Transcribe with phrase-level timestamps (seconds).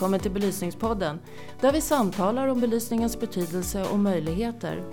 [0.00, 1.20] välkommen till Belysningspodden
[1.60, 4.84] där vi samtalar om belysningens betydelse och möjligheter.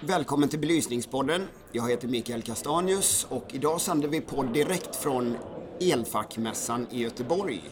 [0.00, 1.48] Välkommen till Belysningspodden.
[1.72, 5.36] Jag heter Mikael Castanius och idag sänder vi på direkt från
[5.80, 7.62] Elfackmässan i Göteborg.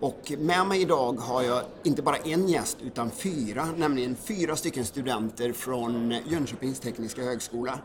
[0.00, 4.84] Och med mig idag har jag inte bara en gäst utan fyra, nämligen fyra stycken
[4.84, 7.78] studenter från Jönköpings tekniska högskola.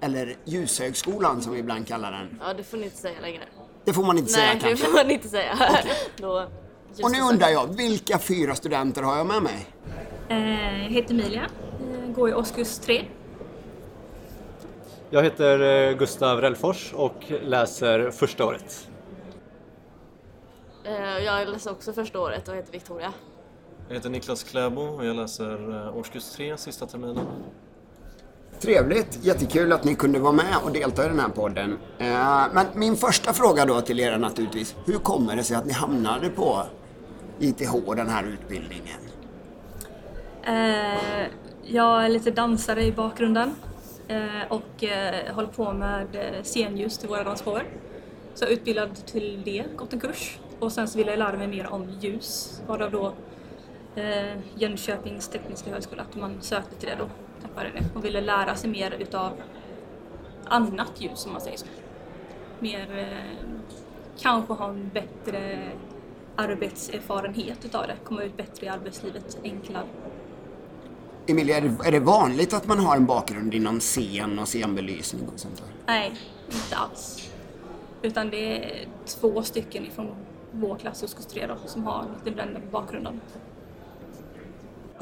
[0.00, 2.40] Eller Ljushögskolan som vi ibland kallar den.
[2.40, 3.42] Ja, det får ni inte säga längre.
[3.84, 4.86] Det får man inte säga Nej, det kanske.
[4.86, 5.58] får man inte säga.
[6.16, 6.46] Då,
[6.88, 9.66] just Och nu undrar jag, vilka fyra studenter har jag med mig?
[10.28, 11.42] Eh, Jag heter Emilia,
[12.14, 13.04] går i årskurs 3.
[15.10, 15.60] Jag heter
[15.90, 18.88] eh, Gustav Rellfors och läser första året.
[20.84, 23.12] Eh, Jag läser också första året och heter Victoria.
[23.88, 27.26] Jag heter Niklas Kläbo och jag läser årskurs 3, sista terminen.
[28.62, 31.78] Trevligt, jättekul att ni kunde vara med och delta i den här podden.
[31.98, 35.72] Eh, men min första fråga då till er naturligtvis, hur kommer det sig att ni
[35.72, 36.62] hamnade på
[37.38, 38.98] ITH, den här utbildningen?
[40.42, 41.26] Eh,
[41.62, 43.54] jag är lite dansare i bakgrunden
[44.08, 44.84] eh, och
[45.34, 46.06] håller på med
[46.42, 47.64] scenljus till våra dansshower.
[48.34, 50.38] Så jag är utbildad till det, gått en kurs.
[50.60, 53.12] Och sen så ville jag lära mig mer om ljus, varav då
[53.96, 57.08] eh, Jönköpings tekniska högskola, att man sökte till det då
[57.42, 59.32] tack vare det och ville lära sig mer utav
[60.44, 61.66] annat ljus om man säger så.
[62.58, 63.48] Mer, eh,
[64.20, 65.70] kanske ha en bättre
[66.36, 69.86] arbetserfarenhet utav det, komma ut bättre i arbetslivet, enklare.
[71.26, 75.28] Emilia, är det, är det vanligt att man har en bakgrund inom scen och scenbelysning
[75.34, 75.66] och sånt där?
[75.86, 76.12] Nej,
[76.46, 77.30] inte alls.
[78.02, 80.14] Utan det är två stycken ifrån
[80.50, 83.20] vår klass, årskurs 3 då, som har lite den bakgrunden.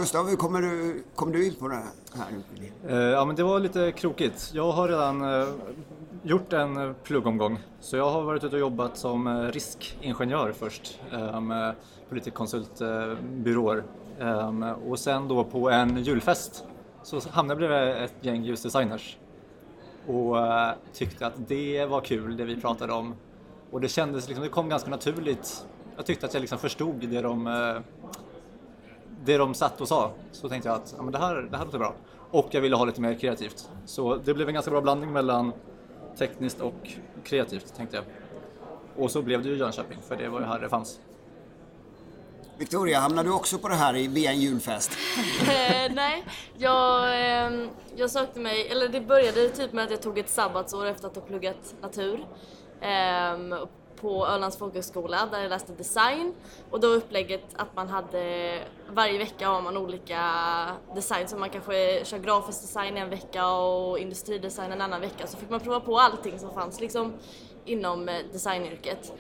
[0.01, 1.83] Gustav, hur kommer du, kom du in på den
[2.15, 2.75] här utbildningen?
[2.89, 4.51] Eh, ja, men det var lite krokigt.
[4.55, 5.48] Jag har redan eh,
[6.23, 7.59] gjort en eh, pluggomgång.
[7.81, 11.01] Så jag har varit ute och jobbat som riskingenjör först
[11.42, 11.74] med
[12.08, 13.77] politikkonsultbyråer.
[13.77, 13.85] lite
[14.20, 14.91] konsultbyråer.
[14.91, 16.64] Och sen då på en julfest
[17.03, 19.19] så hamnade jag bredvid ett gäng ljusdesigners.
[20.07, 20.36] Och
[20.92, 23.14] tyckte att det var kul, det vi pratade om.
[23.70, 25.67] Och det kändes liksom, det kom ganska naturligt.
[25.97, 27.47] Jag tyckte att jag liksom förstod det de
[29.25, 31.64] det de satt och sa så tänkte jag att ja, men det, här, det här
[31.64, 31.95] låter bra.
[32.31, 33.69] Och jag ville ha lite mer kreativt.
[33.86, 35.53] Så det blev en ganska bra blandning mellan
[36.19, 36.89] tekniskt och
[37.25, 38.05] kreativt tänkte jag.
[39.05, 41.01] Och så blev det ju Jönköping för det var ju här det fanns.
[42.59, 44.91] Victoria, hamnade du också på det här i- via en julfest?
[45.42, 46.25] Eh, nej,
[46.59, 47.05] jag,
[47.47, 51.09] ehm, jag sökte mig, eller det började typ med att jag tog ett sabbatsår efter
[51.09, 52.27] att ha pluggat natur
[54.00, 56.34] på Ölands folkhögskola där jag läste design
[56.70, 58.58] och då var upplägget att man hade
[58.90, 60.22] varje vecka har man olika
[60.94, 65.36] design så man kanske kör grafisk design en vecka och industridesign en annan vecka så
[65.36, 67.12] fick man prova på allting som fanns liksom
[67.64, 69.12] inom eh, designyrket.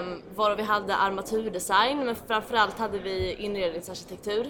[0.00, 4.46] Um, varav vi hade armaturdesign men framförallt hade vi inredningsarkitektur.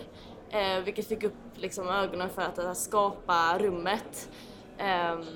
[0.51, 4.31] Eh, vilket fick upp liksom, ögonen för att, att skapa rummet.
[4.79, 5.27] Ehm,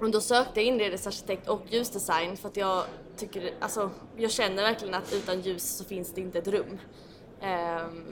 [0.00, 2.84] och då sökte jag inredningsarkitekt och ljusdesign för att jag
[3.16, 6.78] tycker, alltså jag känner verkligen att utan ljus så finns det inte ett rum.
[7.40, 8.04] Ehm,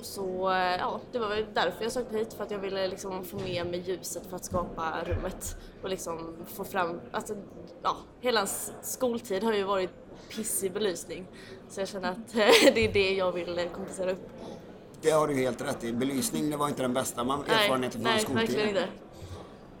[0.00, 3.36] så ja, det var väl därför jag sökte hit, för att jag ville liksom få
[3.36, 7.36] med mig ljuset för att skapa rummet och liksom få fram, alltså
[7.82, 9.90] ja, hela ens skoltid har ju varit
[10.30, 11.26] pissig belysning.
[11.68, 12.32] Så jag känner att
[12.74, 14.30] det är det jag vill kompensera upp.
[15.02, 15.92] Det har du helt rätt i.
[15.92, 18.68] Belysning, det var inte den bästa man, erfarenheten från nej verkligen skoltiden.
[18.68, 18.88] inte.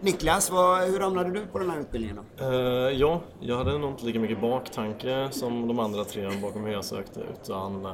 [0.04, 2.44] Niklas, vad, hur hamnade du på den här utbildningen då?
[2.44, 2.52] Uh,
[2.92, 6.84] ja, jag hade nog inte lika mycket baktanke som de andra tre bakom hur jag
[6.84, 7.92] sökte utan uh,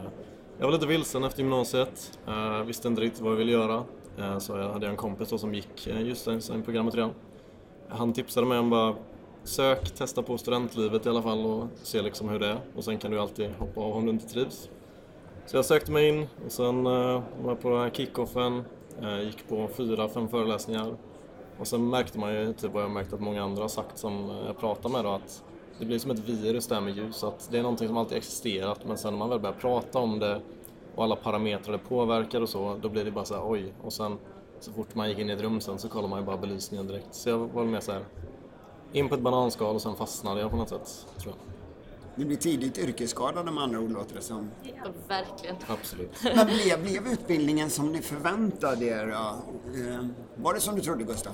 [0.59, 3.85] jag var lite vilsen efter gymnasiet, Uh, visste inte riktigt vad jag ville göra.
[4.21, 7.11] Eh, så jag hade en kompis då som gick eh, just just programmet redan.
[7.89, 8.95] Han tipsade mig om bara
[9.45, 12.99] sök, testa på studentlivet i alla fall och se liksom hur det är och sen
[12.99, 14.71] kan du alltid hoppa av om du inte trivs.
[15.47, 18.65] Så jag sökte mig in och sen var jag på den här kickoffen,
[19.03, 20.95] eh, gick på fyra, fem föreläsningar
[21.61, 24.31] och sen märkte man ju typ vad jag märkt att många andra har sagt som
[24.47, 25.45] jag pratar med då att
[25.79, 28.85] det blir som ett virus där med ljus, att det är någonting som alltid existerat
[28.87, 30.41] men sen när man väl börjar prata om det
[30.95, 33.93] och alla parametrar det påverkar och så, då blir det bara så här oj och
[33.93, 34.19] sen
[34.61, 36.87] så fort man gick in i ett rum sen så kollar man ju bara belysningen
[36.87, 37.15] direkt.
[37.15, 38.05] Så jag var väl mer så här
[38.93, 41.60] in på ett bananskal och sen fastnade jag på något sätt, tror jag.
[42.15, 44.51] Ni blir tidigt yrkesskadade med andra ord låter det som.
[44.63, 44.73] Ja,
[45.09, 45.57] verkligen.
[45.69, 46.11] Absolut.
[46.37, 49.07] Men blev, blev utbildningen som ni förväntade er?
[49.09, 49.37] Ja?
[49.75, 51.33] Eh, Var det som du trodde Gustav?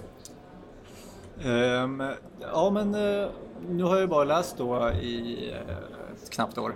[1.45, 2.03] Ehm,
[2.41, 3.29] ja, men eh,
[3.69, 5.77] nu har jag ju bara läst då i eh,
[6.23, 6.75] ett knappt år.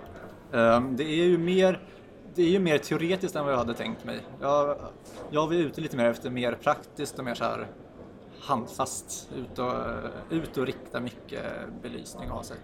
[0.53, 1.79] Ehm, det är ju mer
[2.35, 4.19] det är ju mer teoretiskt än vad jag hade tänkt mig.
[4.41, 4.77] Jag,
[5.29, 7.67] jag vill ute lite mer efter mer praktiskt och mer så här
[8.39, 9.29] handfast.
[9.35, 9.73] Ut och,
[10.29, 11.43] ut och rikta mycket
[11.81, 12.57] belysning och ha sig.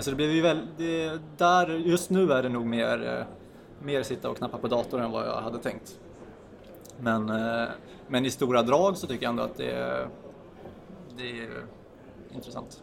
[0.00, 3.26] Så det blev ju väl, det, där, just nu är det nog mer, eh,
[3.86, 6.00] mer sitta och knappa på datorn än vad jag hade tänkt.
[7.00, 7.68] Men, eh,
[8.08, 10.08] men i stora drag så tycker jag ändå att det, är-
[11.16, 11.48] det är
[12.34, 12.82] intressant.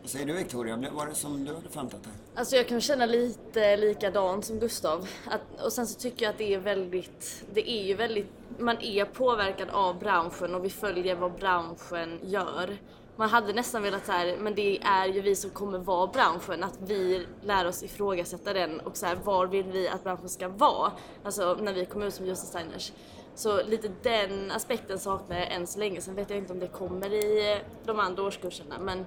[0.00, 2.12] Vad säger du Victoria, vad var det som du hade förväntat dig?
[2.34, 5.08] Alltså jag kan känna lite likadant som Gustav.
[5.30, 8.76] Att, och sen så tycker jag att det är väldigt, det är ju väldigt, man
[8.80, 12.76] är påverkad av branschen och vi följer vad branschen gör.
[13.16, 16.64] Man hade nästan velat så här, men det är ju vi som kommer vara branschen,
[16.64, 20.48] att vi lär oss ifrågasätta den och så här, var vill vi att branschen ska
[20.48, 20.92] vara?
[21.22, 22.92] Alltså när vi kommer ut som just designers.
[23.34, 26.00] Så lite den aspekten saknar jag än så länge.
[26.00, 29.06] Sen vet jag inte om det kommer i de andra årskurserna men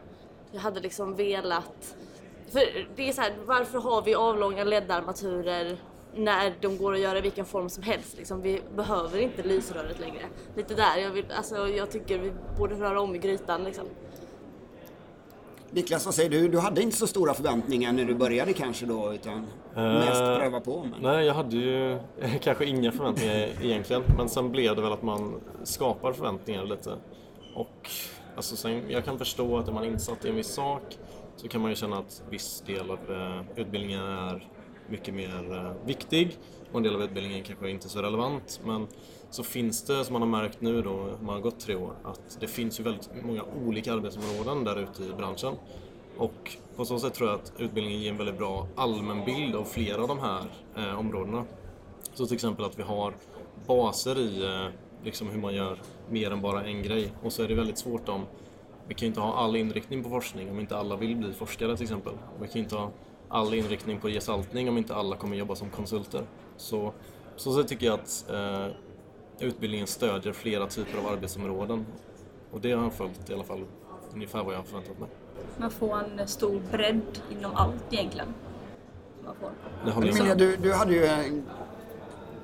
[0.51, 1.95] jag hade liksom velat
[2.51, 5.77] för det är så här, varför har vi avlånga LED-armaturer
[6.15, 8.17] när de går att göra i vilken form som helst?
[8.17, 10.23] Liksom, vi behöver inte lysröret längre.
[10.55, 13.85] Lite där, jag, vill, alltså, jag tycker vi borde röra om i grytan liksom.
[15.69, 16.47] Niklas, vad säger du?
[16.47, 20.59] Du hade inte så stora förväntningar när du började kanske då, utan mest Eh, pröva
[20.59, 20.83] på.
[20.91, 21.01] Men...
[21.01, 21.99] Nej, jag hade ju
[22.41, 24.03] kanske inga förväntningar egentligen.
[24.17, 26.95] Men sen blev det väl att man skapar förväntningar lite.
[27.55, 27.89] Och
[28.35, 30.97] alltså, sen, jag kan förstå att är man insatt i en viss sak
[31.35, 34.47] så kan man ju känna att viss del av eh, utbildningen är
[34.89, 36.37] mycket mer eh, viktig
[36.71, 38.61] och en del av utbildningen kanske inte är så relevant.
[38.65, 38.87] Men
[39.29, 42.37] så finns det, som man har märkt nu då, man har gått tre år, att
[42.39, 45.53] det finns ju väldigt många olika arbetsområden där ute i branschen.
[46.17, 49.63] Och på så sätt tror jag att utbildningen ger en väldigt bra allmän bild av
[49.63, 50.41] flera av de här
[50.77, 51.45] eh, områdena.
[52.13, 53.13] Så till exempel att vi har
[53.67, 54.67] baser i eh,
[55.03, 57.13] liksom hur man gör mer än bara en grej.
[57.23, 58.25] Och så är det väldigt svårt om
[58.87, 61.75] vi kan ju inte ha all inriktning på forskning om inte alla vill bli forskare
[61.75, 62.13] till exempel.
[62.13, 62.91] Och vi kan inte ha
[63.29, 66.21] all inriktning på gestaltning om inte alla kommer jobba som konsulter.
[66.57, 66.93] Så
[67.35, 68.67] så sätt tycker jag att eh,
[69.39, 71.85] utbildningen stödjer flera typer av arbetsområden.
[72.51, 73.63] Och det har jag följt i alla fall
[74.13, 75.09] ungefär vad jag har förväntat mig.
[75.57, 78.27] Man får en stor bredd inom allt egentligen.
[79.25, 79.51] Man får.
[79.85, 81.43] Jag Emilia, du, du hade ju en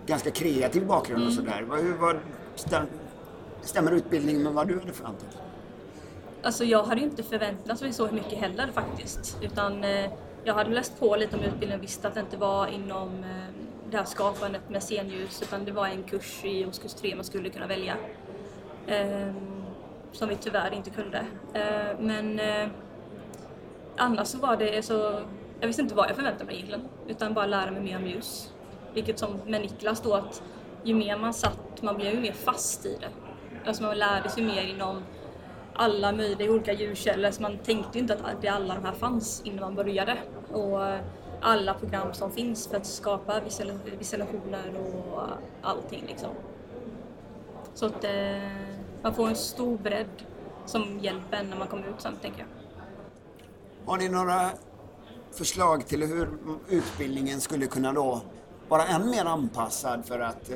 [0.06, 1.68] ganska kreativ bakgrund och sådär.
[1.82, 2.20] Hur var,
[2.56, 2.86] stäm,
[3.62, 5.42] stämmer utbildningen med vad du hade förväntat dig?
[6.44, 9.38] Alltså jag hade ju inte förväntat mig så mycket heller faktiskt.
[9.42, 10.12] Utan eh,
[10.44, 13.54] jag hade läst på lite om utbildningen och visste att det inte var inom eh,
[13.90, 17.50] det här skapandet med scenljus utan det var en kurs i årskurs 3 man skulle
[17.50, 17.98] kunna välja.
[18.88, 19.34] Eh,
[20.12, 21.18] som vi tyvärr inte kunde.
[21.54, 22.68] Eh, men eh,
[23.98, 25.22] annars så var det så,
[25.60, 26.88] jag visste inte vad jag förväntade mig egentligen.
[27.08, 28.54] Utan bara lära mig mer om ljus.
[28.94, 30.44] Vilket som med Niklas då att
[30.84, 33.10] ju mer man satt, man blev ju mer fast i det.
[33.68, 35.04] Alltså man lärde sig mer inom
[35.82, 39.76] alla möjliga olika ljuskällor så man tänkte inte att alla de här fanns innan man
[39.76, 40.18] började.
[40.52, 40.80] Och
[41.42, 45.22] alla program som finns för att skapa visual- visualisationer och
[45.62, 46.30] allting liksom.
[47.74, 48.12] Så att eh,
[49.02, 50.26] man får en stor bredd
[50.66, 52.48] som hjälper en när man kommer ut sen tänker jag.
[53.92, 54.50] Har ni några
[55.32, 56.30] förslag till hur
[56.70, 58.22] utbildningen skulle kunna då
[58.68, 60.52] vara än mer anpassad för att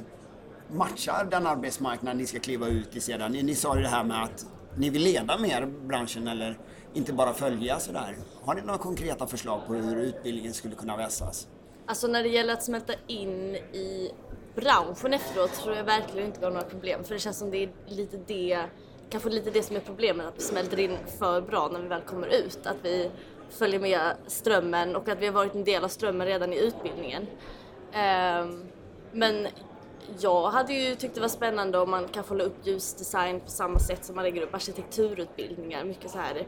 [0.71, 3.31] matcha den arbetsmarknad ni ska kliva ut i sedan?
[3.31, 4.45] Ni, ni sa ju det här med att
[4.77, 6.57] ni vill leda mer branschen eller
[6.93, 8.15] inte bara följa sådär.
[8.41, 11.47] Har ni några konkreta förslag på hur utbildningen skulle kunna vässas?
[11.85, 14.11] Alltså när det gäller att smälta in i
[14.55, 17.03] branschen efteråt tror jag verkligen inte vi har några problem.
[17.03, 18.65] För det känns som det är lite det,
[19.09, 22.01] kanske lite det som är problemet, att vi smälter in för bra när vi väl
[22.01, 22.59] kommer ut.
[22.65, 23.09] Att vi
[23.49, 27.27] följer med strömmen och att vi har varit en del av strömmen redan i utbildningen.
[27.93, 28.65] Ehm,
[29.11, 29.47] men
[30.19, 33.79] jag hade ju tyckt det var spännande om man kan få upp ljusdesign på samma
[33.79, 35.83] sätt som man lägger upp arkitekturutbildningar.
[35.83, 36.45] Mycket så här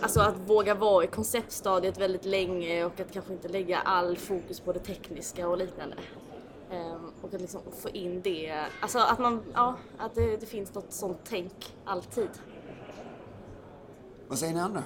[0.00, 4.60] Alltså att våga vara i konceptstadiet väldigt länge och att kanske inte lägga all fokus
[4.60, 5.96] på det tekniska och liknande.
[6.70, 10.74] Ehm, och att liksom få in det, alltså att man, ja, att det, det finns
[10.74, 12.28] något sånt tänk alltid.
[14.28, 14.82] Vad säger ni andra?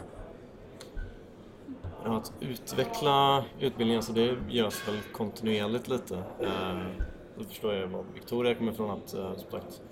[2.04, 6.22] Ja, att utveckla utbildningen så det görs väl kontinuerligt lite.
[7.38, 9.82] Då förstår jag var Victoria kommer ifrån att eh, som sagt,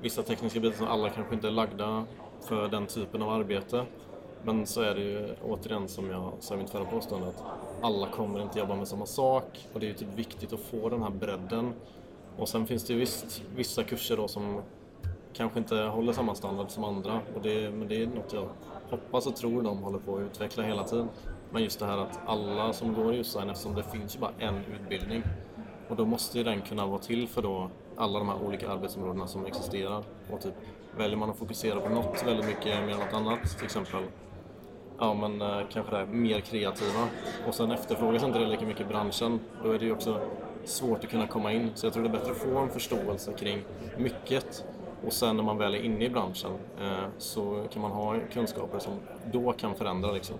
[0.00, 2.04] vissa tekniska bitar som alla kanske inte är lagda
[2.40, 3.86] för den typen av arbete.
[4.44, 7.44] Men så är det ju återigen som jag sa i mitt förra påstående att
[7.82, 10.88] alla kommer inte jobba med samma sak och det är ju typ viktigt att få
[10.88, 11.72] den här bredden.
[12.38, 14.62] Och sen finns det ju visst vissa kurser då som
[15.32, 17.20] kanske inte håller samma standard som andra.
[17.34, 18.48] Och det, men det är något jag
[18.90, 21.08] hoppas och tror de håller på att utveckla hela tiden.
[21.50, 24.56] Men just det här att alla som går ljusdesign, eftersom det finns ju bara en
[24.56, 25.22] utbildning.
[25.92, 29.26] Och då måste ju den kunna vara till för då alla de här olika arbetsområdena
[29.26, 30.04] som existerar.
[30.30, 30.54] Och typ
[30.96, 34.02] väljer man att fokusera på något väldigt mycket mer än något annat, till exempel
[34.98, 37.08] Ja men eh, kanske det här mer kreativa.
[37.46, 39.40] Och sen efterfrågas inte det lika mycket i branschen.
[39.64, 40.20] Då är det ju också
[40.64, 41.70] svårt att kunna komma in.
[41.74, 43.64] Så jag tror det är bättre att få en förståelse kring
[43.98, 44.64] mycket.
[45.06, 48.78] Och sen när man väl är inne i branschen eh, så kan man ha kunskaper
[48.78, 48.92] som
[49.32, 50.36] då kan förändra liksom.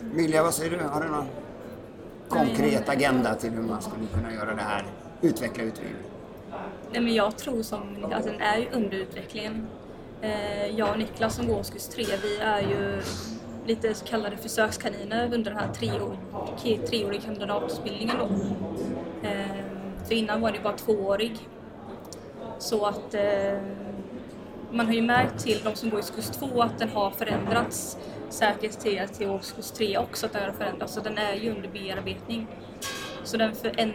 [0.00, 0.84] Milja, vad säger du?
[0.84, 1.26] Har du någon
[2.28, 4.84] konkret agenda till hur man skulle kunna göra det här,
[5.22, 6.02] utveckla utbildningen?
[6.92, 9.66] Nej, men jag tror som, alltså den är ju under utvecklingen.
[10.20, 13.02] Eh, jag och Niklas som går årskurs 3, vi är ju
[13.66, 15.72] lite så kallade försökskaniner under den här
[16.86, 18.24] treåriga kandidatutbildningen då.
[19.28, 19.64] Eh,
[20.06, 21.48] för innan var det bara tvåårig.
[22.58, 23.58] Så att eh,
[24.70, 27.98] man har ju märkt till de som går i årskurs 2 att den har förändrats.
[28.28, 30.94] Säkert till, till årskurs 3 också att den har förändrats.
[30.94, 32.46] Så den är ju under bearbetning.
[33.24, 33.92] Så den, för, en,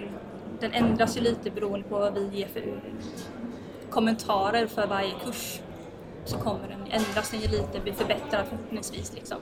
[0.60, 2.82] den ändras ju lite beroende på vad vi ger för
[3.90, 5.60] kommentarer för varje kurs.
[6.26, 9.38] Så kommer den ändras den ju lite, blir förbättrad förhoppningsvis liksom.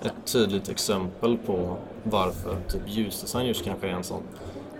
[0.00, 4.22] Ett tydligt exempel på varför typ ljusdesign just kanske är en sån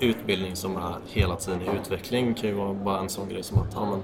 [0.00, 3.59] utbildning som är hela tiden i utveckling kan ju vara bara en sån grej som
[3.59, 4.02] att ja, men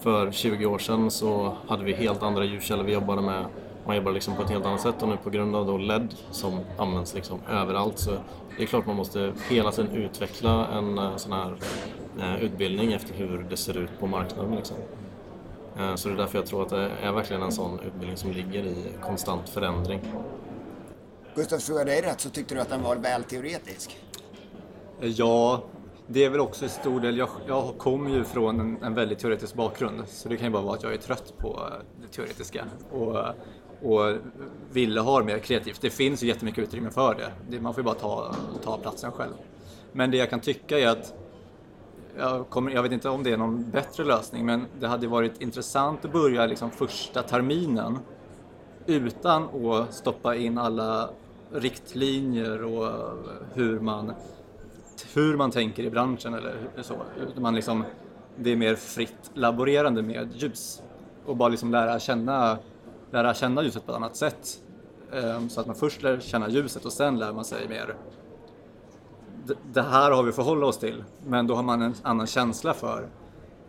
[0.00, 3.46] för 20 år sedan så hade vi helt andra ljuskällor vi jobbade med.
[3.86, 6.14] Man jobbar liksom på ett helt annat sätt och nu på grund av då LED
[6.30, 8.10] som används liksom överallt så
[8.56, 11.56] det är klart man måste hela tiden utveckla en eh, sån här
[12.20, 14.54] eh, utbildning efter hur det ser ut på marknaden.
[14.56, 14.76] Liksom.
[15.78, 18.30] Eh, så det är därför jag tror att det är verkligen en sån utbildning som
[18.32, 20.00] ligger i konstant förändring.
[21.34, 23.98] Gustav, tror jag dig rätt så tyckte du att den var väl teoretisk?
[25.00, 25.64] Ja,
[26.06, 29.18] det är väl också i stor del, jag, jag kommer ju från en, en, väldigt
[29.18, 31.60] teoretisk bakgrund så det kan ju bara vara att jag är trött på
[32.02, 33.16] det teoretiska och,
[33.82, 34.16] och
[34.72, 35.80] ville ha mer kreativt.
[35.80, 39.12] Det finns ju jättemycket utrymme för det, det man får ju bara ta, ta platsen
[39.12, 39.32] själv.
[39.92, 41.14] Men det jag kan tycka är att
[42.18, 45.40] jag, kommer, jag vet inte om det är någon bättre lösning men det hade varit
[45.40, 47.98] intressant att börja liksom första terminen
[48.86, 51.10] utan att stoppa in alla
[51.52, 52.92] riktlinjer och
[53.54, 54.12] hur man
[55.14, 56.94] hur man tänker i branschen eller så.
[57.36, 57.84] Man liksom,
[58.36, 60.82] det är mer fritt laborerande med ljus
[61.26, 62.58] och bara liksom lära känna,
[63.10, 64.62] lära känna ljuset på ett annat sätt.
[65.12, 67.94] Ehm, så att man först lär känna ljuset och sen lär man sig mer
[69.72, 72.74] det här har vi att förhålla oss till, men då har man en annan känsla
[72.74, 73.08] för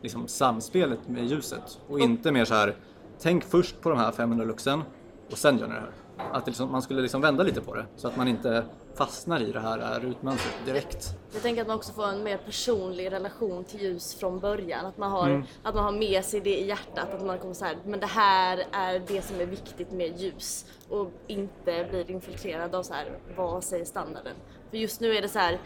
[0.01, 2.75] liksom, samspelet med ljuset och inte mer så här,
[3.20, 4.84] tänk först på de här 500 luxen
[5.32, 5.91] och sen gör ni det här.
[6.31, 9.51] Att liksom, man skulle liksom vända lite på det så att man inte fastnar i
[9.51, 11.09] det här rutmönstret direkt.
[11.33, 14.86] Jag tänker att man också får en mer personlig relation till ljus från början.
[14.86, 15.43] Att man har, mm.
[15.63, 17.13] att man har med sig det i hjärtat.
[17.13, 20.65] Att man kommer så här, men det här är det som är viktigt med ljus.
[20.89, 24.36] Och inte blir infiltrerad av så här, vad säger standarden?
[24.69, 25.59] För just nu är det så här,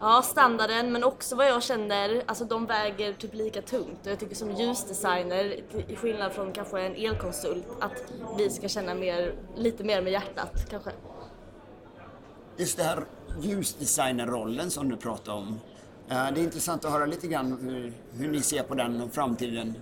[0.00, 4.06] ja standarden men också vad jag känner, alltså de väger typ lika tungt.
[4.06, 5.44] Och jag tycker som ljusdesigner,
[5.88, 8.02] i skillnad från kanske en elkonsult, att
[8.38, 10.90] vi ska känna mer, lite mer med hjärtat kanske.
[12.56, 13.04] Just det här
[13.40, 15.60] ljusdesignerrollen som du pratar om.
[16.08, 19.12] Eh, det är intressant att höra lite grann hur, hur ni ser på den och
[19.12, 19.74] framtiden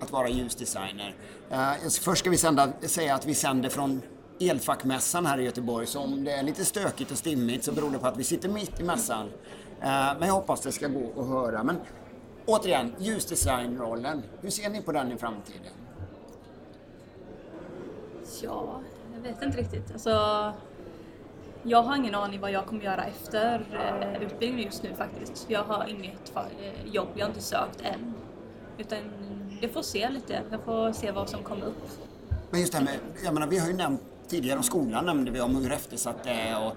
[0.00, 1.14] att vara ljusdesigner.
[1.50, 4.02] Eh, först ska vi sända, säga att vi sänder från
[4.48, 5.86] Elfackmässan här i Göteborg.
[5.86, 8.48] Så om det är lite stökigt och stimmigt så beror det på att vi sitter
[8.48, 9.26] mitt i mässan.
[9.80, 11.62] Eh, men jag hoppas det ska gå att höra.
[11.62, 11.76] Men
[12.46, 14.22] återigen, ljusdesignrollen.
[14.40, 15.72] Hur ser ni på den i framtiden?
[18.42, 18.80] Ja,
[19.14, 19.92] jag vet inte riktigt.
[19.92, 20.52] Alltså,
[21.62, 25.50] jag har ingen aning vad jag kommer göra efter eh, utbildningen just nu faktiskt.
[25.50, 28.14] Jag har inget eh, jobb, jag har inte sökt än.
[28.78, 28.98] Utan
[29.60, 31.88] jag får se lite, jag får se vad som kommer upp.
[32.50, 35.30] Men just det här med, jag menar vi har ju nämnt tidigare om skolan nämnde
[35.30, 36.74] vi om hur eftersatt det är och,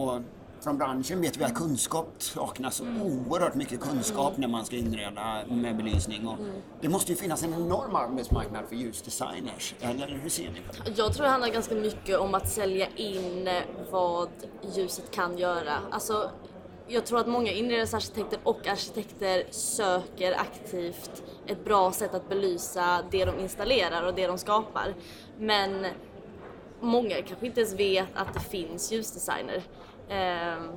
[0.00, 0.20] och
[0.60, 3.02] från branschen vet vi att kunskap saknas mm.
[3.02, 6.28] oerhört mycket kunskap när man ska inreda med belysning.
[6.28, 6.52] Och mm.
[6.80, 10.98] Det måste ju finnas en enorm arbetsmarknad för ljusdesigners, eller hur ser ni på det?
[10.98, 13.48] Jag tror det handlar ganska mycket om att sälja in
[13.90, 14.28] vad
[14.74, 15.72] ljuset kan göra.
[15.90, 16.30] Alltså,
[16.88, 23.24] jag tror att många inredningsarkitekter och arkitekter söker aktivt ett bra sätt att belysa det
[23.24, 24.94] de installerar och det de skapar.
[25.38, 25.86] Men
[26.82, 29.62] många kanske inte ens vet att det finns ljusdesigner.
[30.08, 30.68] Ehm,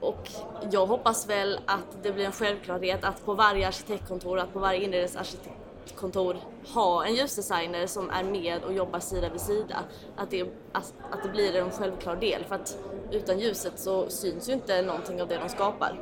[0.00, 0.30] och
[0.70, 4.84] jag hoppas väl att det blir en självklarhet att på varje arkitektkontor, att på varje
[4.84, 6.36] inredningsarkitektkontor
[6.74, 9.76] ha en ljusdesigner som är med och jobbar sida vid sida.
[10.16, 12.78] Att det, att, att det blir en självklar del för att
[13.10, 15.98] utan ljuset så syns ju inte någonting av det de skapar.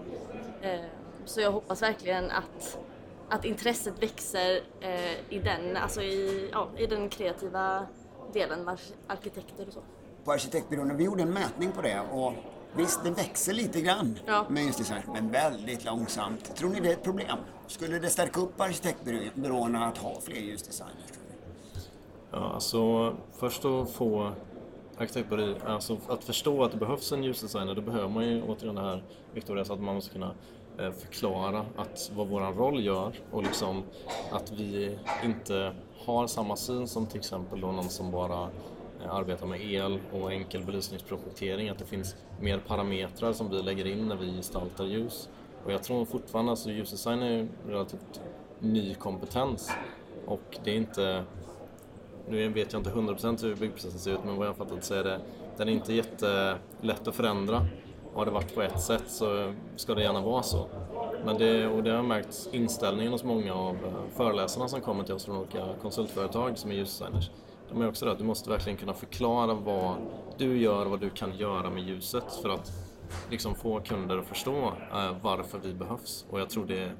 [0.63, 0.85] Ehm,
[1.25, 2.79] så jag hoppas verkligen att,
[3.29, 7.87] att intresset växer eh, i den, alltså i, ja, i den kreativa
[8.35, 9.81] delen med arkitekter och så.
[10.25, 12.33] På arkitektbyrån, vi gjorde en mätning på det och
[12.77, 14.47] visst, det växer lite grann ja.
[14.49, 16.57] med just design, men väldigt långsamt.
[16.57, 17.39] Tror ni det är ett problem?
[17.67, 21.13] Skulle det stärka upp arkitektbyråerna att ha fler ljusdesigners?
[22.31, 24.33] Ja, alltså först att få
[24.99, 28.81] arkitektbyrå, alltså att förstå att det behövs en ljusdesigner, då behöver man ju återigen det
[28.81, 29.03] här
[29.35, 30.35] Victoria, så att man måste kunna
[30.79, 33.83] eh, förklara att vad vår roll gör och liksom
[34.31, 35.75] att vi inte
[36.07, 38.51] har samma syn som till exempel då någon som bara
[39.03, 43.87] eh, arbetar med el och enkel belysningsprojektering, att det finns mer parametrar som vi lägger
[43.87, 45.29] in när vi gestaltar ljus.
[45.65, 48.21] Och jag tror fortfarande, alltså ljusdesign är ju relativt
[48.59, 49.71] ny kompetens
[50.27, 51.25] och det är inte
[52.29, 54.95] nu vet jag inte 100% hur byggprocessen ser ut men vad jag har fattat så
[54.95, 55.21] är det
[55.57, 57.67] den är inte jättelätt att förändra.
[58.15, 60.69] Har det varit på ett sätt så ska det gärna vara så.
[61.25, 65.05] Men det, och det har jag märkt inställningen hos många av eh, föreläsarna som kommer
[65.05, 67.31] till oss från olika konsultföretag som är ljusdesigners.
[67.69, 69.97] De är också det att du måste verkligen kunna förklara vad
[70.39, 72.73] du gör och vad du kan göra med ljuset för att
[73.31, 76.27] liksom få kunder att förstå eh, varför vi behövs.
[76.31, 76.93] Och jag tror det,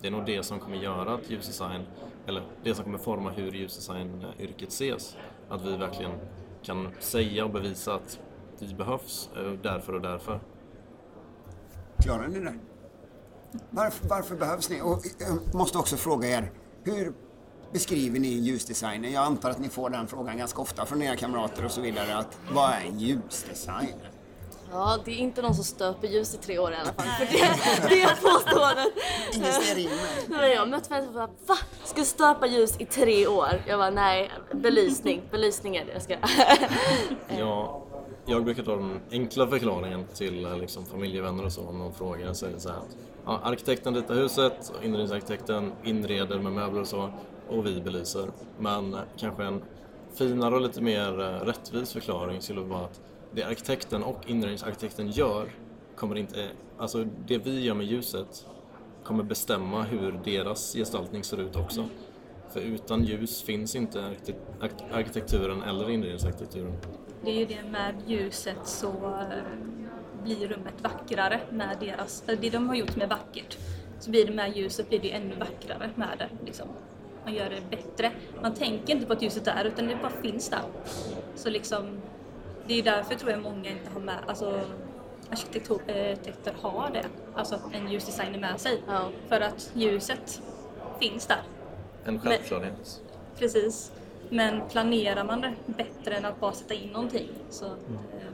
[0.00, 1.82] det är nog det som kommer göra att ljusdesign,
[2.26, 5.16] eller det som kommer forma hur ljusdesignyrket eh, ses.
[5.48, 6.12] Att vi verkligen
[6.62, 8.20] kan säga och bevisa att
[8.58, 9.30] vi behövs
[9.62, 10.40] därför och därför.
[12.04, 12.54] Klarar ni det?
[13.70, 14.80] Varför, varför behövs ni?
[14.82, 16.50] Och jag måste också fråga er,
[16.82, 17.12] hur
[17.72, 19.08] beskriver ni ljusdesigner?
[19.08, 22.16] Jag antar att ni får den frågan ganska ofta från era kamrater och så vidare.
[22.16, 24.10] Att, vad är en ljusdesigner?
[24.72, 27.06] Ja, det är inte någon som stöper ljus i tre år i alla fall.
[27.06, 28.92] För det, det är påståendet.
[29.34, 29.90] Ingen stearin
[30.26, 31.56] Nej, Jag har mött människor som bara Va?
[31.84, 33.62] Ska du stöpa ljus i tre år?
[33.66, 35.22] Jag bara nej, belysning.
[35.30, 36.16] Belysning är det jag ska
[37.38, 37.86] Ja,
[38.26, 42.32] jag brukar ta den enkla förklaringen till eh, liksom, familjevänner och så om någon frågar.
[42.32, 46.86] Så är det så här att ja, arkitekten ritar huset, inredningsarkitekten inreder med möbler och
[46.86, 47.10] så
[47.48, 48.28] och vi belyser.
[48.58, 49.62] Men eh, kanske en
[50.14, 53.00] finare och lite mer eh, rättvis förklaring skulle vara att
[53.32, 55.48] det arkitekten och inredningsarkitekten gör
[55.96, 58.46] kommer inte, alltså det vi gör med ljuset
[59.04, 61.84] kommer bestämma hur deras gestaltning ser ut också.
[62.50, 64.10] För utan ljus finns inte
[64.92, 66.72] arkitekturen eller inredningsarkitekturen.
[67.24, 69.44] Det är ju det med ljuset så eh,
[70.22, 73.58] blir rummet vackrare med deras, det de har gjort med vackert.
[74.00, 76.28] Så blir det med ljuset blir det ännu vackrare med det.
[76.46, 76.68] Liksom.
[77.24, 78.12] Man gör det bättre.
[78.42, 80.62] Man tänker inte på att ljuset är utan det bara finns där.
[81.34, 82.00] Så liksom
[82.66, 84.60] det är därför tror jag många inte har med, alltså
[85.30, 88.82] arkitekter har det, alltså en ljusdesigner med sig.
[88.86, 89.08] Ja.
[89.28, 90.42] För att ljuset
[91.00, 91.42] finns där.
[92.04, 93.02] En självklarhet.
[93.38, 93.92] Precis.
[94.30, 97.78] Men planerar man det bättre än att bara sätta in någonting så mm.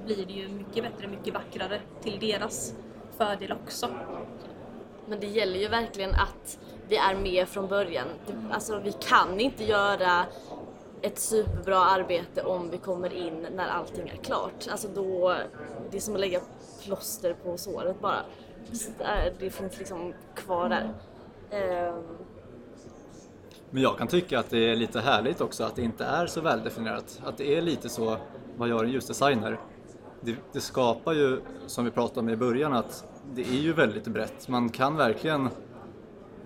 [0.06, 2.74] blir det ju mycket bättre, mycket vackrare till deras
[3.18, 3.88] fördel också.
[5.06, 8.06] Men det gäller ju verkligen att vi är med från början.
[8.50, 10.26] Alltså vi kan inte göra
[11.02, 14.68] ett superbra arbete om vi kommer in när allting är klart.
[14.70, 15.36] Alltså då,
[15.90, 16.40] det är som att lägga
[16.84, 18.20] plåster på såret bara.
[19.00, 20.94] Eh, det finns liksom kvar där.
[21.50, 22.04] Ehm,
[23.70, 26.40] men jag kan tycka att det är lite härligt också att det inte är så
[26.40, 27.20] väldefinierat.
[27.24, 28.16] Att det är lite så,
[28.56, 29.60] vad gör en ljusdesigner?
[30.20, 33.04] Det, det skapar ju, som vi pratade om i början, att
[33.34, 34.48] det är ju väldigt brett.
[34.48, 35.48] Man kan verkligen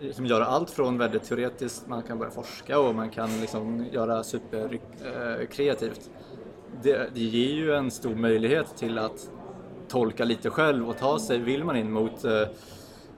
[0.01, 4.23] liksom göra allt från väldigt teoretiskt, man kan börja forska och man kan liksom göra
[4.23, 6.01] superkreativt.
[6.01, 6.41] Eh,
[6.83, 9.31] det, det ger ju en stor möjlighet till att
[9.89, 12.43] tolka lite själv och ta sig, vill man in mot, eh,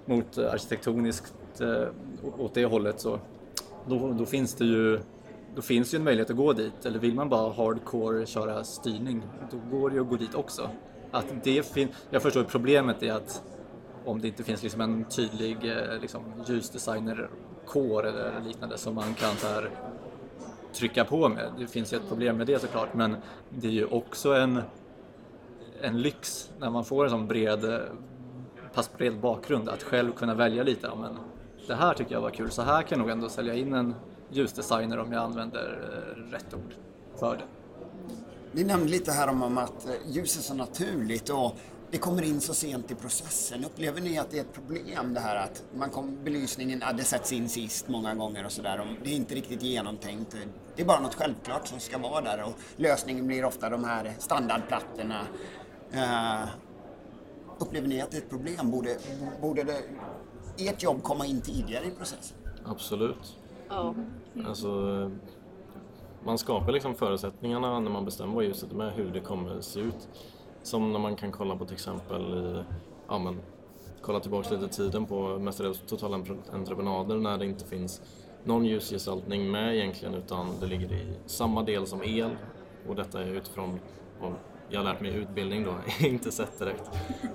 [0.04, 1.88] mot arkitektoniskt eh,
[2.38, 3.20] åt det hållet så
[3.88, 5.00] då, då, finns det ju
[5.54, 6.86] då finns ju en möjlighet att gå dit.
[6.86, 10.70] Eller vill man bara hardcore köra styrning, då går det ju att gå dit också.
[11.10, 13.42] Att det fin- jag förstår problemet är att
[14.04, 19.36] om det inte finns liksom en tydlig eh, liksom, ljusdesignerkår eller liknande som man kan
[19.36, 19.70] så här,
[20.72, 21.52] trycka på med.
[21.58, 23.16] Det finns ju ett problem med det såklart men
[23.50, 24.62] det är ju också en,
[25.80, 27.80] en lyx när man får en sån bred, eh,
[28.74, 30.90] pass bred bakgrund att själv kunna välja lite.
[31.00, 31.18] Men
[31.66, 33.94] det här tycker jag var kul, så här kan jag nog ändå sälja in en
[34.30, 36.74] ljusdesigner om jag använder eh, rätt ord
[37.18, 37.44] för det.
[38.52, 41.56] Ni nämnde lite här om att eh, ljus är så naturligt och
[41.90, 43.64] det kommer in så sent i processen.
[43.64, 47.04] Upplever ni att det är ett problem det här att man kom, belysningen, ja, det
[47.04, 48.96] sätts in sist många gånger och sådär.
[49.04, 50.36] Det är inte riktigt genomtänkt.
[50.76, 54.12] Det är bara något självklart som ska vara där och lösningen blir ofta de här
[54.18, 55.20] standardplattorna.
[55.94, 56.48] Uh,
[57.58, 58.70] upplever ni att det är ett problem?
[58.70, 58.96] Borde,
[59.40, 59.82] borde det,
[60.58, 62.36] ert jobb komma in tidigare i processen?
[62.64, 63.36] Absolut.
[63.68, 63.94] Ja.
[64.46, 64.70] Alltså,
[66.24, 69.80] man skapar liksom förutsättningarna när man bestämmer vad ljuset är med, hur det kommer se
[69.80, 70.08] ut.
[70.62, 72.64] Som när man kan kolla på till exempel i,
[73.08, 73.40] ja men,
[74.02, 78.02] kolla tillbaka lite tiden på mestadels totalentreprenader när det inte finns
[78.44, 82.30] någon ljusgestaltning med egentligen utan det ligger i samma del som el
[82.88, 83.80] och detta är utifrån
[84.68, 85.74] jag har lärt mig utbildning då,
[86.06, 86.90] inte sett direkt.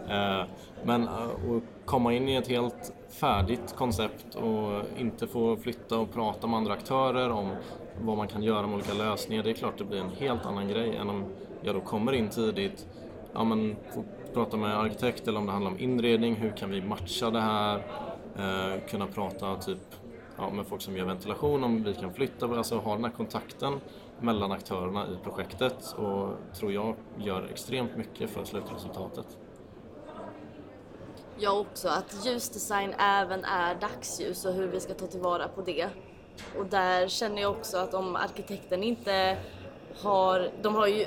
[0.10, 0.44] Eh,
[0.84, 6.14] men eh, att komma in i ett helt färdigt koncept och inte få flytta och
[6.14, 7.56] prata med andra aktörer om
[8.02, 10.68] vad man kan göra med olika lösningar, det är klart det blir en helt annan
[10.68, 11.26] grej än om
[11.62, 12.88] jag då kommer in tidigt
[13.34, 16.82] ja, men, får prata med arkitekt eller om det handlar om inredning, hur kan vi
[16.82, 17.84] matcha det här?
[18.38, 19.91] Eh, kunna prata typ
[20.42, 23.80] ja, med folk som gör ventilation, om vi kan flytta, alltså ha den här kontakten
[24.20, 29.38] mellan aktörerna i projektet och tror jag gör extremt mycket för slutresultatet.
[31.38, 35.90] Jag också, att ljusdesign även är dagsljus och hur vi ska ta tillvara på det.
[36.58, 39.38] Och där känner jag också att om arkitekten inte
[40.02, 41.06] har, de har ju,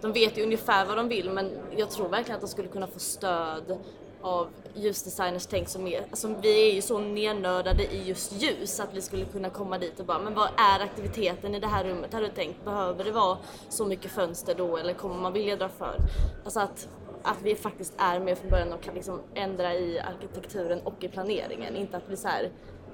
[0.00, 2.86] de vet ju ungefär vad de vill men jag tror verkligen att de skulle kunna
[2.86, 3.78] få stöd
[4.20, 8.94] av ljusdesigners tänk som är, alltså vi är ju så nernördade i just ljus att
[8.94, 12.12] vi skulle kunna komma dit och bara, men vad är aktiviteten i det här rummet?
[12.12, 15.68] Har du tänkt, behöver det vara så mycket fönster då eller kommer man vilja dra
[15.68, 15.96] för?
[16.44, 16.88] Alltså att,
[17.22, 21.08] att vi faktiskt är med från början och kan liksom ändra i arkitekturen och i
[21.08, 21.76] planeringen.
[21.76, 22.50] Inte att vi så här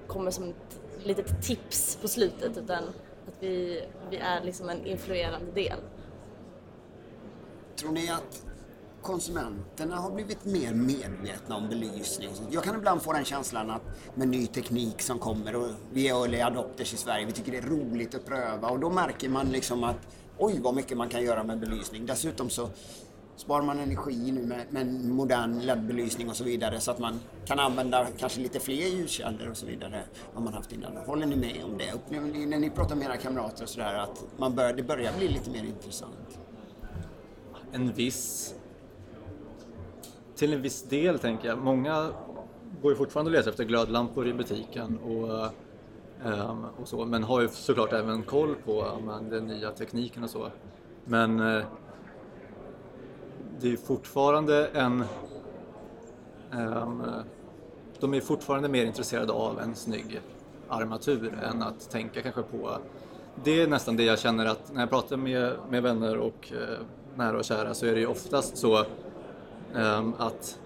[0.06, 2.84] kommer som ett litet tips på slutet utan
[3.28, 5.78] att vi, vi är liksom en influerande del.
[7.76, 8.46] Tror ni att
[9.02, 12.30] konsumenterna har blivit mer medvetna om belysning.
[12.50, 13.82] Jag kan ibland få den känslan att
[14.14, 17.58] med ny teknik som kommer och vi är early adopters i Sverige, vi tycker det
[17.58, 19.96] är roligt att pröva och då märker man liksom att
[20.38, 22.06] oj vad mycket man kan göra med belysning.
[22.06, 22.68] Dessutom så
[23.36, 27.58] sparar man energi nu med, med modern LED-belysning och så vidare så att man kan
[27.58, 30.96] använda kanske lite fler ljuskällor och så vidare än vad man haft innan.
[30.96, 31.92] Håller ni med om det?
[31.92, 35.12] Upplever ni när ni pratar med era kamrater och sådär att man bör, det börjar
[35.18, 36.38] bli lite mer intressant?
[37.72, 38.54] En viss
[40.36, 41.58] till en viss del tänker jag.
[41.58, 42.08] Många
[42.82, 45.52] går ju fortfarande och letar efter glödlampor i butiken och,
[46.24, 50.30] um, och så, men har ju såklart även koll på um, den nya tekniken och
[50.30, 50.48] så.
[51.04, 51.64] Men uh,
[53.60, 55.04] det är fortfarande en...
[56.52, 57.02] Um,
[58.00, 60.20] de är fortfarande mer intresserade av en snygg
[60.68, 62.78] armatur än att tänka kanske på...
[63.44, 66.86] Det är nästan det jag känner att när jag pratar med, med vänner och uh,
[67.14, 68.84] nära och kära så är det ju oftast så
[70.18, 70.58] att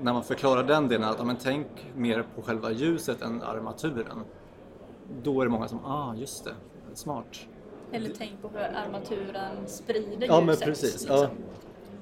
[0.00, 4.24] när man förklarar den delen, att ja, men tänk mer på själva ljuset än armaturen.
[5.22, 6.54] Då är det många som, ah just det,
[6.94, 7.46] smart.
[7.92, 10.60] Eller tänk på hur armaturen sprider ja, ljuset.
[10.60, 11.16] Men precis, liksom.
[11.16, 11.28] ja.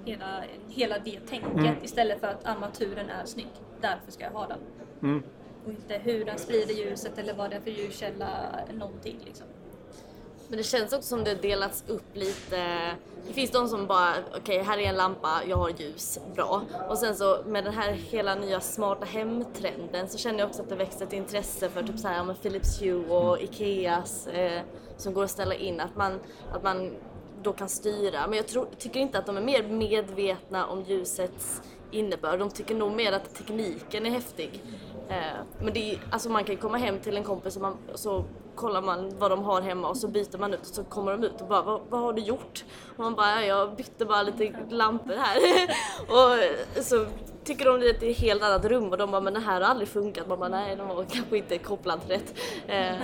[0.04, 1.74] hela, hela det tänket Mm.
[1.82, 3.50] istället för att armaturen är snygg.
[3.80, 4.58] Därför ska jag ha den.
[5.02, 5.22] Mm.
[5.64, 8.28] Och inte hur den sprider ljuset eller vad det är för ljuskälla,
[8.74, 9.46] någonting liksom.
[10.48, 12.56] Men det känns också som det delats upp lite.
[13.26, 16.62] Det finns de som bara, okej okay, här är en lampa, jag har ljus, bra.
[16.88, 20.68] Och sen så med den här hela nya smarta hemtrenden så känner jag också att
[20.68, 24.62] det växer ett intresse för typ så här, med Philips Hue och Ikeas eh,
[24.96, 25.80] som går att ställa in.
[25.80, 26.20] Att man,
[26.52, 26.96] att man
[27.42, 28.26] då kan styra.
[28.26, 32.38] Men jag tror, tycker inte att de är mer medvetna om ljusets innebörd.
[32.38, 34.62] De tycker nog mer att tekniken är häftig.
[35.08, 37.76] Eh, men det är, alltså man kan ju komma hem till en kompis och man,
[37.94, 41.12] så kollar man vad de har hemma och så byter man ut och så kommer
[41.12, 42.64] de ut och bara vad, vad har du gjort?
[42.96, 45.38] Och man bara jag bytte bara lite lampor här.
[46.78, 47.06] och så
[47.44, 49.68] tycker de det är ett helt annat rum och de bara men det här har
[49.68, 50.28] aldrig funkat.
[50.28, 52.34] Man bara nej de var kanske inte kopplad rätt.
[52.66, 52.96] Eh,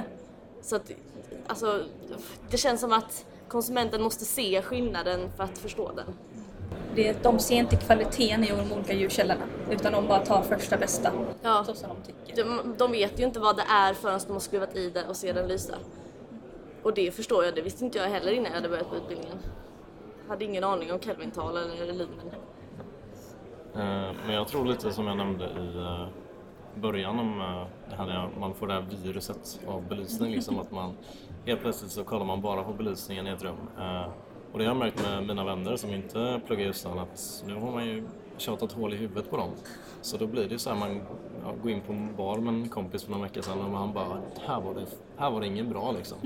[0.63, 0.91] så att
[1.47, 1.83] alltså
[2.51, 6.15] det känns som att konsumenten måste se skillnaden för att förstå den.
[6.95, 11.11] Det, de ser inte kvaliteten i de olika ljuskällorna utan de bara tar första bästa.
[11.43, 11.65] Ja.
[11.67, 12.45] Så som de tycker.
[12.45, 15.17] De, de vet ju inte vad det är förrän de har skruvat i det och
[15.17, 15.75] ser den lysa.
[16.83, 19.39] Och det förstår jag, det visste inte jag heller innan jag hade börjat på utbildningen.
[20.23, 22.31] Jag hade ingen aning om Kelvintal eller lumen.
[23.75, 26.07] Eh, men jag tror lite som jag nämnde i eh,
[26.81, 30.71] början om eh, det här när man får det här viruset av belysning liksom att
[30.71, 30.97] man
[31.47, 33.57] helt plötsligt så kollar man bara på belysningen i ett rum.
[34.55, 37.73] Och det har jag märkt med mina vänner som inte pluggar Ljusdal att nu har
[37.73, 39.51] man ju tjatat hål i huvudet på dem.
[40.01, 41.01] Så då blir det så här, man
[41.45, 43.93] ja, går in på en bar med en kompis för några veckor sedan och han
[43.93, 44.87] bara, här var det,
[45.17, 46.19] här var det ingen bra liksom.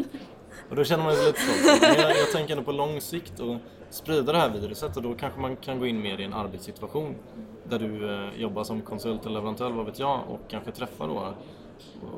[0.70, 1.80] Och då känner man sig lite stolt.
[1.82, 3.56] Men jag, jag tänker ändå på lång sikt och
[3.90, 7.14] sprida det här viruset och då kanske man kan gå in mer i en arbetssituation
[7.64, 11.16] där du eh, jobbar som konsult eller leverantör, vad vet jag, och kanske träffa då
[11.16, 11.32] eh,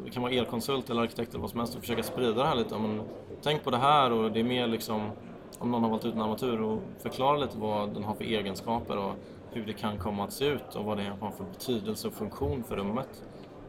[0.05, 2.55] det kan vara elkonsult eller arkitekt eller vad som helst och försöka sprida det här
[2.55, 2.79] lite.
[2.79, 3.03] Men,
[3.43, 5.11] tänk på det här och det är mer liksom
[5.61, 8.97] om någon har valt ut en armatur och förklara lite vad den har för egenskaper
[8.97, 9.13] och
[9.51, 12.65] hur det kan komma att se ut och vad det har för betydelse och funktion
[12.65, 13.23] för rummet.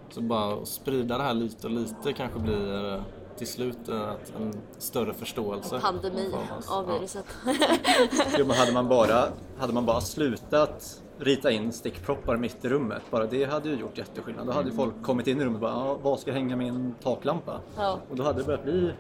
[0.10, 3.02] Så bara sprida det här lite och lite kanske blir eh,
[3.38, 5.76] till slut eh, en större förståelse.
[5.76, 6.34] En pandemi
[6.68, 7.26] av viruset.
[8.38, 9.24] jo, men hade, man bara,
[9.58, 13.98] hade man bara slutat rita in stickproppar mitt i rummet, bara det hade ju gjort
[13.98, 14.48] jätteskillnad.
[14.48, 14.78] Då hade mm.
[14.78, 17.60] folk kommit in i rummet och bara, ah, vad ska jag hänga min taklampa?
[17.78, 18.00] Ja.
[18.10, 18.92] Och då hade det börjat bli,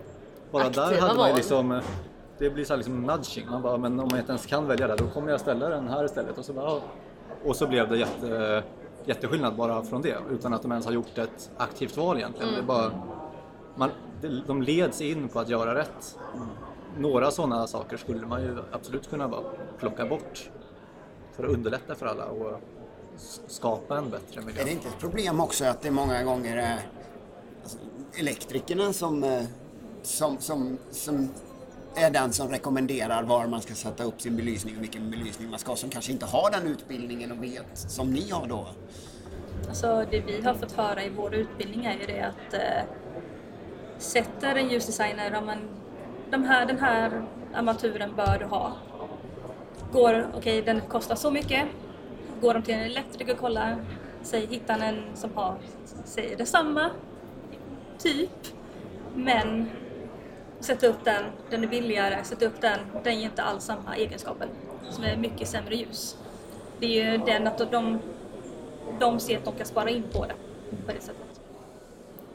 [0.51, 1.81] bara Aktiva där hade man ju liksom eh,
[2.41, 3.49] det blir så liksom nudging.
[3.49, 5.87] Man bara, men om jag inte ens kan välja det, då kommer jag ställa den
[5.87, 6.37] här istället.
[6.37, 6.81] Och så, bara,
[7.45, 8.63] och så blev det jätte,
[9.05, 12.49] jätteskillnad bara från det, utan att de ens har gjort ett aktivt val egentligen.
[12.49, 12.61] Mm.
[12.61, 12.91] Det bara,
[13.75, 13.89] man,
[14.47, 16.17] de leds in på att göra rätt.
[16.97, 19.43] Några sådana saker skulle man ju absolut kunna bara
[19.79, 20.49] plocka bort
[21.35, 22.61] för att underlätta för alla och
[23.47, 24.61] skapa en bättre miljö.
[24.61, 26.79] Är det inte ett problem också att det många gånger är
[27.61, 27.77] alltså,
[28.19, 29.47] elektrikerna eh, som,
[30.03, 31.29] som, som, som
[31.95, 35.59] är den som rekommenderar var man ska sätta upp sin belysning och vilken belysning man
[35.59, 38.67] ska som kanske inte har den utbildningen och vet som ni har då?
[39.67, 42.83] Alltså det vi har fått höra i vår utbildning är ju det att eh,
[43.97, 45.57] sätter en ljusdesigner, om man,
[46.31, 47.23] de här, den här
[47.53, 48.73] armaturen bör du ha.
[49.91, 51.65] Går, okej okay, den kostar så mycket,
[52.41, 53.85] går de till en elektriker och kollar,
[54.23, 55.57] säg hittar en som har,
[56.05, 56.89] säger detsamma,
[57.97, 58.47] typ,
[59.15, 59.69] men
[60.61, 64.47] sätta upp den, den är billigare, sätta upp den, den ger inte alls samma egenskaper,
[64.89, 66.17] som är mycket sämre ljus.
[66.79, 67.99] Det är ju den att de,
[68.99, 70.35] de ser att de kan spara in på det
[70.85, 71.41] på det sättet.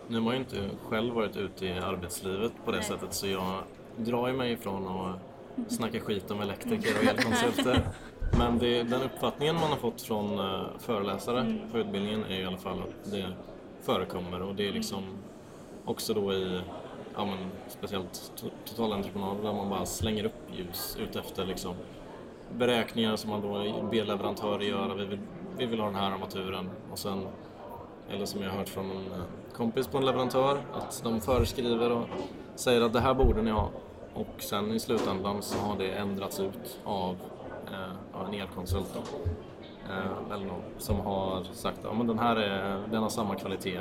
[0.09, 2.87] Nu har jag inte själv varit ute i arbetslivet på det Nej.
[2.87, 3.63] sättet så jag
[3.97, 7.89] drar ju mig ifrån att snacka skit om elektriker och elkonsulter.
[8.39, 11.59] Men det, den uppfattningen man har fått från uh, föreläsare mm.
[11.73, 13.27] på utbildningen är i alla fall att det
[13.83, 15.03] förekommer och det är liksom
[15.85, 16.61] också då i
[17.17, 18.33] ja, men, speciellt
[18.65, 21.75] totalentreprenader där man bara slänger upp ljus utefter liksom
[22.59, 23.53] beräkningar som man då
[23.91, 24.95] ber leverantörer göra.
[24.95, 25.19] Vi vill,
[25.59, 27.27] vi vill ha den här armaturen och sen
[28.11, 31.91] eller som jag har hört från en eh, kompis på en leverantör att de föreskriver
[31.91, 32.07] och
[32.55, 33.71] säger att det här borde ni ha
[34.15, 37.17] och sen i slutändan så har det ändrats ut av,
[37.73, 39.01] eh, av en elkonsult då.
[39.93, 43.81] Eh, eller någon som har sagt att ja, den här är, den har samma kvalitet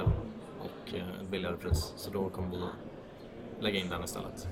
[0.60, 2.63] och eh, ett billigare pris så då kommer vi
[3.60, 4.48] lägga in den istället.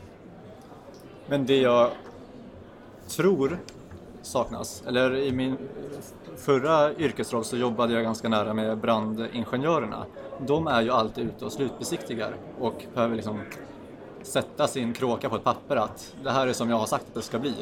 [1.27, 1.91] Men det jag
[3.07, 3.59] tror
[4.21, 5.57] saknas, eller i min
[6.35, 10.05] förra yrkesroll så jobbade jag ganska nära med brandingenjörerna.
[10.39, 13.39] De är ju alltid ute och slutbesiktigar och behöver liksom
[14.23, 17.13] sätta sin kråka på ett papper att det här är som jag har sagt att
[17.13, 17.55] det ska bli.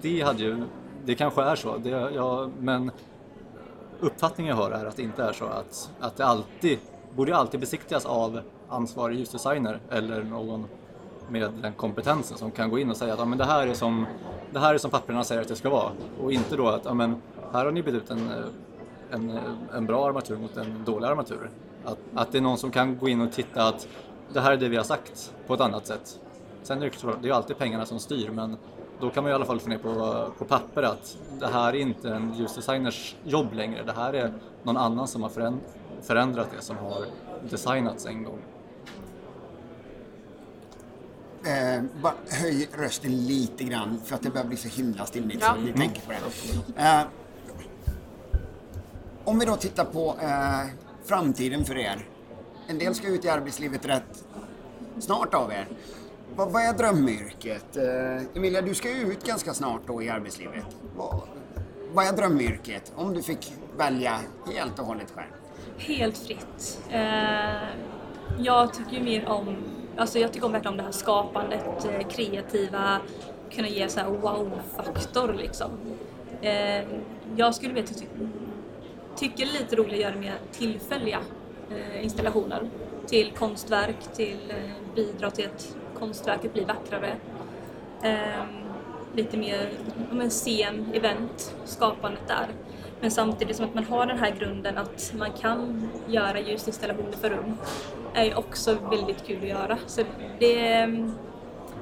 [0.00, 0.64] Det hade ju,
[1.04, 2.90] det kanske är så, det, ja, men
[4.00, 5.44] uppfattningen jag hör är att det inte är så.
[5.44, 6.78] Att, att det alltid,
[7.16, 10.66] borde alltid besiktigas av ansvarig ljusdesigner eller någon
[11.28, 13.74] med den kompetensen som kan gå in och säga att ja, men det, här är
[13.74, 14.06] som,
[14.52, 15.90] det här är som papperna säger att det ska vara.
[16.22, 18.30] Och inte då att ja, men, här har ni bytt ut en,
[19.10, 19.38] en,
[19.74, 21.50] en bra armatur mot en dålig armatur.
[21.84, 23.88] Att, att det är någon som kan gå in och titta att
[24.32, 26.20] det här är det vi har sagt på ett annat sätt.
[26.62, 28.56] Sen är det, det är alltid pengarna som styr men
[29.00, 31.80] då kan man i alla fall få ner på, på papper att det här är
[31.80, 33.82] inte en ljusdesigners jobb längre.
[33.82, 35.30] Det här är någon annan som har
[36.02, 37.04] förändrat det, som har
[37.50, 38.38] designats en gång.
[41.44, 45.54] Eh, bara höj rösten lite grann för att det börjar bli så himla stimmigt ja.
[45.54, 46.82] så vi tänker på det.
[46.82, 47.02] Eh,
[49.24, 50.66] om vi då tittar på eh,
[51.04, 52.06] framtiden för er.
[52.66, 54.24] En del ska ut i arbetslivet rätt
[54.98, 55.66] snart av er.
[56.36, 57.76] Vad, vad är drömyrket?
[57.76, 60.64] Eh, Emilia, du ska ju ut ganska snart då i arbetslivet.
[60.96, 61.22] Vad,
[61.92, 64.18] vad är drömyrket om du fick välja
[64.54, 65.32] helt och hållet själv?
[65.78, 66.80] Helt fritt.
[66.90, 67.68] Eh,
[68.38, 69.56] jag tycker mer om,
[69.98, 72.98] alltså jag tycker om verkligen om det här skapandet, eh, kreativa,
[73.50, 75.70] kunna ge så här wow-faktor liksom.
[76.42, 76.84] Eh,
[77.36, 78.04] jag skulle vilja ty
[79.16, 81.20] tycka det är lite roligt att göra mer tillfälliga
[81.70, 82.70] eh, installationer
[83.06, 87.16] till konstverk, till eh, bidra till att konstverket blir vackrare.
[88.02, 88.44] Eh,
[89.14, 89.70] lite mer
[90.10, 92.46] om en scen, event, skapandet där.
[93.00, 97.30] Men samtidigt som att man har den här grunden att man kan göra ljusinstallationer för
[97.30, 97.56] rum
[98.14, 99.78] är ju också väldigt kul att göra.
[99.86, 100.02] Så
[100.38, 100.54] det,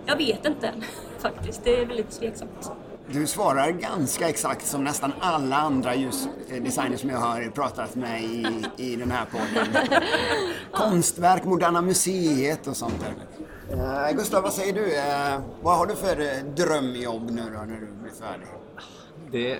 [0.06, 0.84] jag vet inte än
[1.18, 2.72] faktiskt, det är väldigt tveksamt.
[3.08, 8.64] Du svarar ganska exakt som nästan alla andra ljusdesigners som jag har pratat med i,
[8.76, 9.90] i den här podden.
[10.72, 13.14] Konstverk, Moderna Museet och sånt där.
[13.76, 14.84] Uh, Gustav, vad säger du?
[14.84, 18.48] Uh, vad har du för drömjobb nu då när du blir färdig?
[19.30, 19.58] Det,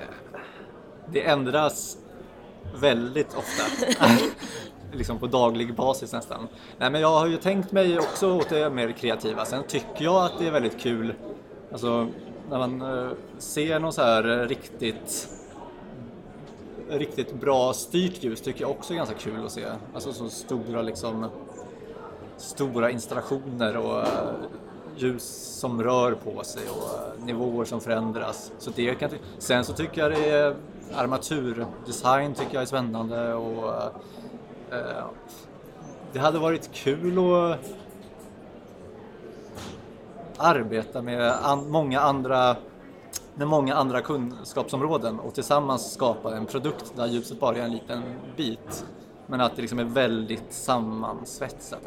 [1.12, 1.96] det ändras
[2.80, 3.86] väldigt ofta.
[4.92, 6.48] liksom på daglig basis nästan.
[6.78, 9.44] Nej, men jag har ju tänkt mig också åt det mer kreativa.
[9.44, 11.14] Sen tycker jag att det är väldigt kul
[11.72, 12.08] Alltså
[12.50, 15.28] när man eh, ser något så här eh, riktigt
[16.88, 19.64] riktigt bra styrt ljus tycker jag också är ganska kul att se.
[19.94, 21.26] Alltså så stora liksom
[22.36, 24.34] stora installationer och eh,
[24.96, 25.24] ljus
[25.60, 28.52] som rör på sig och nivåer som förändras.
[28.58, 30.56] Så det kan Sen så tycker jag det är
[30.94, 33.74] armaturdesign tycker jag är spännande och
[34.72, 35.04] eh,
[36.12, 37.58] det hade varit kul att
[40.36, 42.56] arbeta med an många andra
[43.34, 48.02] med många andra kunskapsområden och tillsammans skapa en produkt där ljuset bara är en liten
[48.36, 48.86] bit.
[49.26, 51.80] Men att det liksom är väldigt sammansvetsat.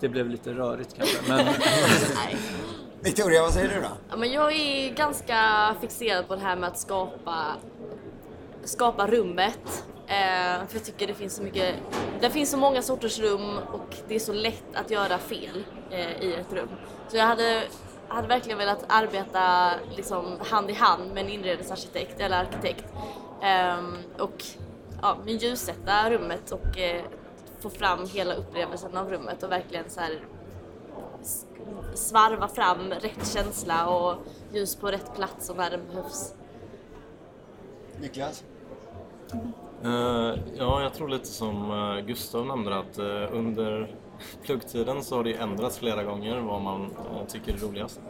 [0.00, 1.18] Det blev lite rörigt kanske.
[1.28, 1.46] Men...
[3.02, 3.88] Victoria, vad säger du då?
[4.10, 5.36] Ja, men jag är ganska
[5.80, 7.56] fixerad på det här med att skapa,
[8.64, 11.74] skapa rummet Eh, för jag tycker det finns så mycket,
[12.20, 16.22] det finns så många sorters rum och det är så lätt att göra fel eh,
[16.22, 16.68] i ett rum.
[17.08, 17.62] Så jag hade,
[18.08, 22.84] hade verkligen velat arbeta liksom hand i hand med en inredningsarkitekt eller arkitekt.
[23.42, 23.78] Eh,
[24.18, 24.44] och
[25.02, 27.02] ja, ljussätta rummet och eh,
[27.60, 30.18] få fram hela upplevelsen av rummet och verkligen så här
[31.94, 34.16] svarva fram rätt känsla och
[34.52, 36.34] ljus på rätt plats och när den behövs.
[38.00, 38.44] Niklas?
[39.84, 43.94] Uh, ja, jag tror lite som uh, Gustav nämnde att uh, under
[44.42, 46.90] pluggtiden så har det ändrats flera gånger vad man
[47.28, 48.00] tycker är roligast.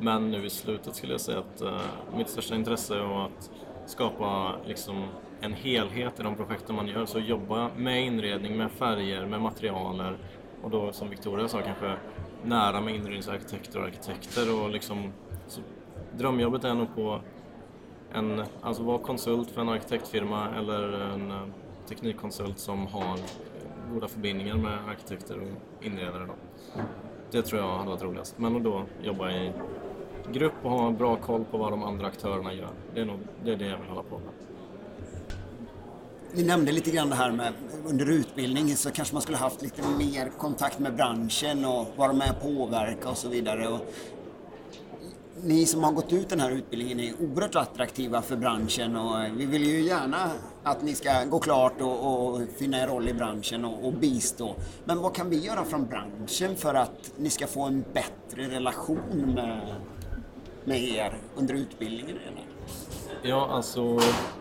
[0.00, 1.62] Men nu i slutet skulle jag säga att
[2.16, 3.50] mitt största intresse är att
[3.86, 5.04] skapa liksom,
[5.40, 7.06] en helhet i de projekten man gör.
[7.06, 10.18] Så jobba med inredning, med färger, med materialer
[10.62, 11.96] och då som Victoria sa kanske
[12.44, 15.12] nära med inredningsarkitekter och arkitekter och liksom
[15.46, 15.60] så
[16.12, 17.20] drömjobbet är nog på
[18.12, 21.42] en, alltså vara konsult för en arkitektfirma eller en eh,
[21.88, 23.18] teknikkonsult som har
[23.92, 26.26] goda förbindningar med arkitekter och inredare.
[26.26, 26.34] Då.
[27.30, 28.38] Det tror jag hade varit roligast.
[28.38, 29.52] Men att då jobba i
[30.32, 32.70] grupp och ha bra koll på vad de andra aktörerna gör.
[32.94, 34.28] Det är, nog, det, är det jag vill hålla på med.
[36.32, 37.52] Vi nämnde lite grann det här med
[37.86, 42.30] under utbildning så kanske man skulle haft lite mer kontakt med branschen och vara med
[42.30, 43.68] och påverka och så vidare.
[43.68, 43.80] Och
[45.42, 49.46] ni som har gått ut den här utbildningen är oerhört attraktiva för branschen och vi
[49.46, 50.30] vill ju gärna
[50.62, 54.54] att ni ska gå klart och, och finna er roll i branschen och, och bistå.
[54.84, 59.34] Men vad kan vi göra från branschen för att ni ska få en bättre relation
[59.34, 59.74] med,
[60.64, 62.16] med er under utbildningen?
[62.16, 62.45] Eller?
[63.28, 63.98] Ja, alltså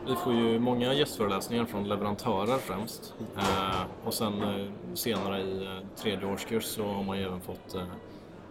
[0.07, 3.13] vi får ju många gästföreläsningar från leverantörer främst.
[3.37, 7.75] Eh, och sen eh, senare i eh, tredje årskurs så har man ju även fått
[7.75, 7.83] eh,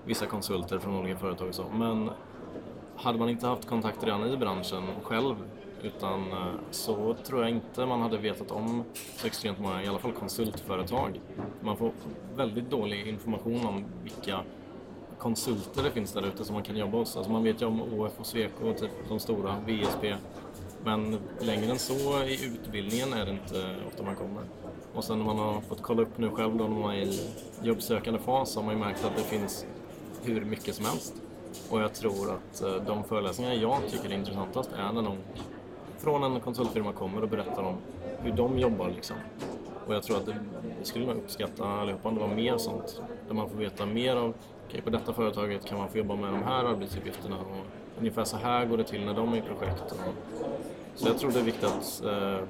[0.04, 1.64] vissa konsulter från olika företag och så.
[1.74, 2.10] Men
[2.96, 5.36] hade man inte haft kontakt redan i branschen själv
[5.82, 8.84] utan eh, så tror jag inte man hade vetat om
[9.16, 11.20] så extremt många, i alla fall konsultföretag.
[11.60, 11.92] Man får
[12.36, 14.40] väldigt dålig information om vilka
[15.18, 17.16] konsulter det finns där ute som man kan jobba hos.
[17.16, 20.14] Alltså man vet ju om OF och Sweco, typ de stora, VSP.
[20.84, 24.42] Men längre än så i utbildningen är det inte ofta man kommer.
[24.94, 27.20] Och sen när man har fått kolla upp nu själv då när man är i
[27.62, 29.66] jobbsökande fas så har man ju märkt att det finns
[30.22, 31.14] hur mycket som helst.
[31.70, 35.18] Och jag tror att eh, de föreläsningar jag tycker är intressantast är när någon
[35.98, 37.76] från en konsultfirma kommer och berättar om
[38.22, 39.16] hur de jobbar liksom.
[39.86, 40.36] Och jag tror att det,
[40.78, 43.02] det skulle man uppskatta allihopa om det var mer sånt.
[43.28, 44.34] Där man får veta mer av,
[44.74, 47.66] okej okay, på detta företaget kan man få jobba med de här arbetsuppgifterna och
[47.98, 49.92] ungefär så här går det till när de är i projekt.
[49.92, 50.14] Och,
[50.94, 52.48] så jag tror det är viktigt att eh,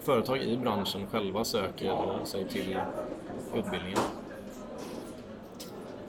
[0.00, 2.78] företag i branschen själva söker sig till
[3.54, 3.98] utbildningen.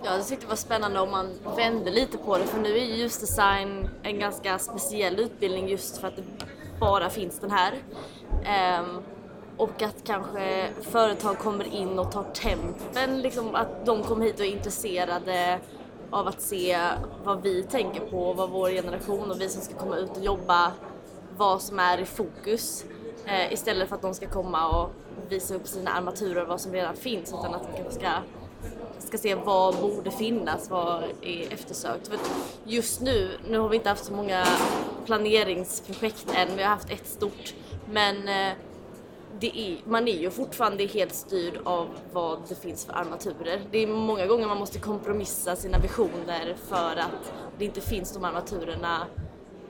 [0.03, 2.95] Jag tyckte det var spännande om man vände lite på det för nu är ju
[2.95, 6.23] ljusdesign en ganska speciell utbildning just för att det
[6.79, 7.73] bara finns den här.
[8.79, 9.03] Um,
[9.57, 14.45] och att kanske företag kommer in och tar tempen, liksom att de kommer hit och
[14.45, 15.59] är intresserade
[16.09, 16.79] av att se
[17.23, 20.71] vad vi tänker på, vad vår generation och vi som ska komma ut och jobba,
[21.37, 22.85] vad som är i fokus.
[23.25, 24.89] Eh, istället för att de ska komma och
[25.29, 28.09] visa upp sina armaturer och vad som redan finns utan att de kanske ska
[28.99, 32.07] ska se vad borde finnas, vad är eftersökt.
[32.07, 32.17] För
[32.63, 34.45] just nu, nu har vi inte haft så många
[35.05, 37.53] planeringsprojekt än, vi har haft ett stort,
[37.89, 38.53] men eh,
[39.43, 43.61] är, man är ju fortfarande helt styrd av vad det finns för armaturer.
[43.71, 48.25] Det är många gånger man måste kompromissa sina visioner för att det inte finns de
[48.25, 49.07] armaturerna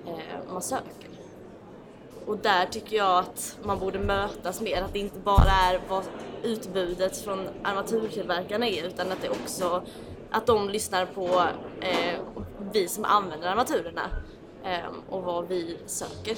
[0.07, 1.09] eh, man söker.
[2.25, 6.03] Och där tycker jag att man borde mötas mer, att det inte bara är vad
[6.43, 9.83] utbudet från armaturtillverkarna är utan att det också
[10.31, 11.43] att de lyssnar på
[11.81, 12.19] eh,
[12.73, 14.09] vi som använder armaturerna
[14.63, 16.37] eh, och vad vi söker.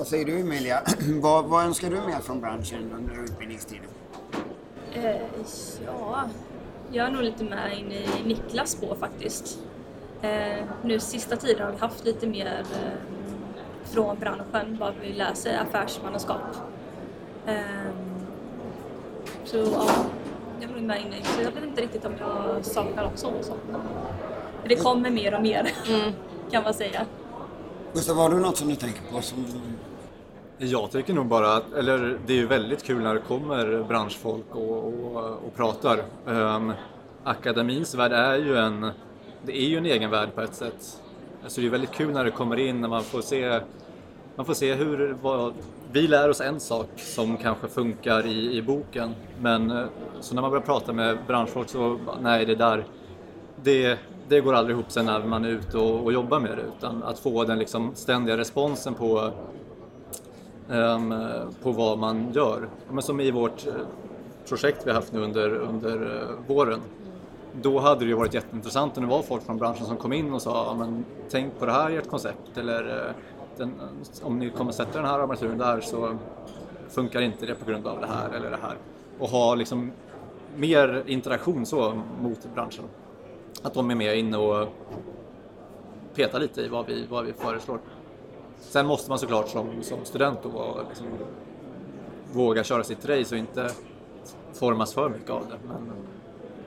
[0.00, 0.82] Vad säger du Emilia?
[1.20, 3.86] vad, vad önskar du mer från branschen under utbildningstiden?
[4.92, 5.16] Eh,
[5.86, 6.24] ja,
[6.92, 9.58] jag är nog lite med in i Niklas spår faktiskt.
[10.22, 12.92] Eh, nu sista tiden har vi haft lite mer eh,
[13.84, 16.42] från branschen vad vi läser affärsmannaskap.
[17.46, 17.54] Um,
[19.44, 19.90] så ja,
[20.60, 23.54] jag blir med inne så jag vet inte riktigt om jag saknar också och så.
[24.68, 26.12] Det kommer mer och mer mm.
[26.50, 27.06] kan man säga.
[27.92, 29.44] Gustav, har du något som du tänker på som
[30.66, 34.54] jag tycker nog bara att, eller det är ju väldigt kul när det kommer branschfolk
[34.54, 35.98] och, och, och pratar.
[36.26, 36.72] Ehm, um,
[37.24, 38.90] akademins värld är ju en,
[39.42, 41.02] det är ju en egen värld på ett sätt.
[41.42, 43.60] Alltså det är väldigt kul när det kommer in, när man får se
[44.36, 45.54] man får se hur, vad,
[45.92, 49.84] vi lär oss en sak som kanske funkar i, i boken men eh,
[50.20, 52.84] så när man börjar prata med branschfolk så nej det där
[53.62, 53.98] det,
[54.28, 57.02] det går aldrig ihop sen när man är ute och, och jobbar med det utan
[57.02, 59.32] att få den liksom ständiga responsen på
[60.70, 61.14] Ehm,
[61.62, 62.68] på vad man gör.
[62.90, 63.74] Men som i vårt eh,
[64.48, 66.80] projekt vi har haft nu under, under eh, våren.
[67.62, 70.32] Då hade det ju varit jätteintressant om det var folk från branschen som kom in
[70.32, 73.14] och sa men, tänk på det här i ert koncept eller eh,
[73.56, 73.74] den,
[74.22, 76.16] om ni kommer sätta den här armaturen där så
[76.88, 78.76] funkar inte det på grund av det här eller det här.
[79.18, 79.92] Och ha liksom
[80.56, 82.84] mer interaktion så mot branschen.
[83.62, 84.68] Att de är med inne och
[86.14, 87.78] petar lite i vad vi, vad vi föreslår.
[88.60, 91.06] Sen måste man såklart som, som student då liksom
[92.32, 93.70] våga köra sitt race och inte
[94.52, 95.68] formas för mycket av det.
[95.68, 95.92] Men,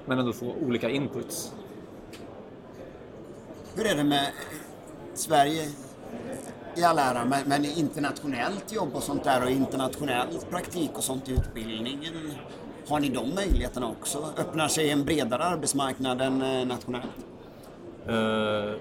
[0.06, 1.54] men ändå få olika inputs.
[3.76, 4.28] Hur är det med
[5.14, 5.68] Sverige
[6.76, 11.30] i all ära, men, men internationellt jobb och sånt där och internationell praktik och sånt
[11.30, 12.14] i utbildningen.
[12.88, 14.30] Har ni de möjligheterna också?
[14.38, 17.06] Öppnar sig en bredare arbetsmarknad än eh, nationellt?
[18.10, 18.76] Uh,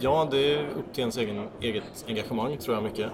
[0.00, 3.10] ja, det är upp till ens egen, eget engagemang tror jag mycket.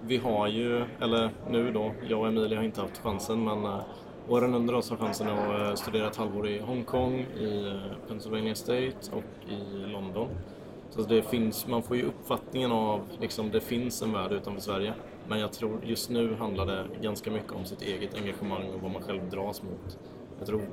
[0.00, 3.80] Vi har ju, eller nu då, jag och Emilia har inte haft chansen men eh,
[4.28, 8.54] åren under oss har chansen att eh, studera ett halvår i Hongkong, i eh, Pennsylvania
[8.54, 10.28] State och i London.
[10.90, 14.94] Så det finns, man får ju uppfattningen av liksom det finns en värld utanför Sverige.
[15.28, 18.90] Men jag tror just nu handlar det ganska mycket om sitt eget engagemang och vad
[18.90, 19.98] man själv dras mot.
[20.38, 20.68] Jag tror,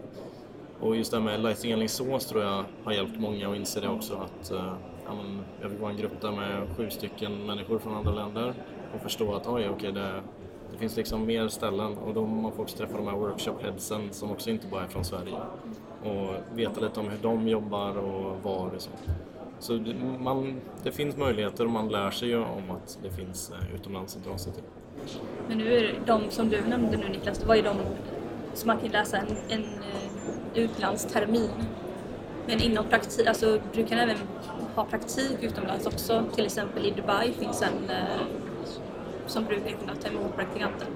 [0.80, 3.89] och just det här med Lighting Alingsås tror jag har hjälpt många att inse det
[3.89, 4.74] också att uh,
[5.06, 8.54] ja, men, jag vill vara en grupp där med sju stycken människor från andra länder
[8.95, 10.22] och förstå att oj, okej, det,
[10.72, 14.32] det finns liksom mer ställen och då man får också träffa de här workshop-headsen som
[14.32, 15.36] också inte bara är från Sverige
[16.04, 18.89] och veta lite om hur de jobbar och var och så.
[19.60, 23.51] Så det, man, det finns möjligheter och man lär sig ju om att det finns
[23.51, 24.64] eh, utomlands att dra sig till.
[25.47, 27.76] Men nu är de som du nämnde nu Niklas, det var ju de
[28.54, 31.49] som man kan läsa en, en eh, utlandstermin.
[32.47, 34.18] Men inom praktik, alltså du kan även
[34.76, 36.24] ha praktik utomlands också.
[36.36, 38.21] Till exempel i Dubai finns en eh,
[39.28, 40.88] som brukar kunna ta emot praktikanter.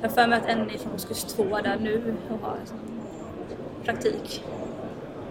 [0.00, 2.58] Jag har för mig att en är från årskurs två där nu och har
[3.84, 4.44] praktik.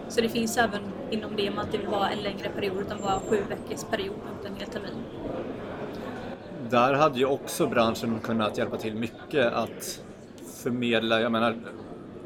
[0.10, 0.82] Så det finns även
[1.12, 4.48] inom det man inte vill vara en längre period utan bara sju veckors period, inte
[4.48, 5.04] en hel termin.
[6.70, 10.02] Där hade ju också branschen kunnat hjälpa till mycket att
[10.64, 11.56] förmedla, jag menar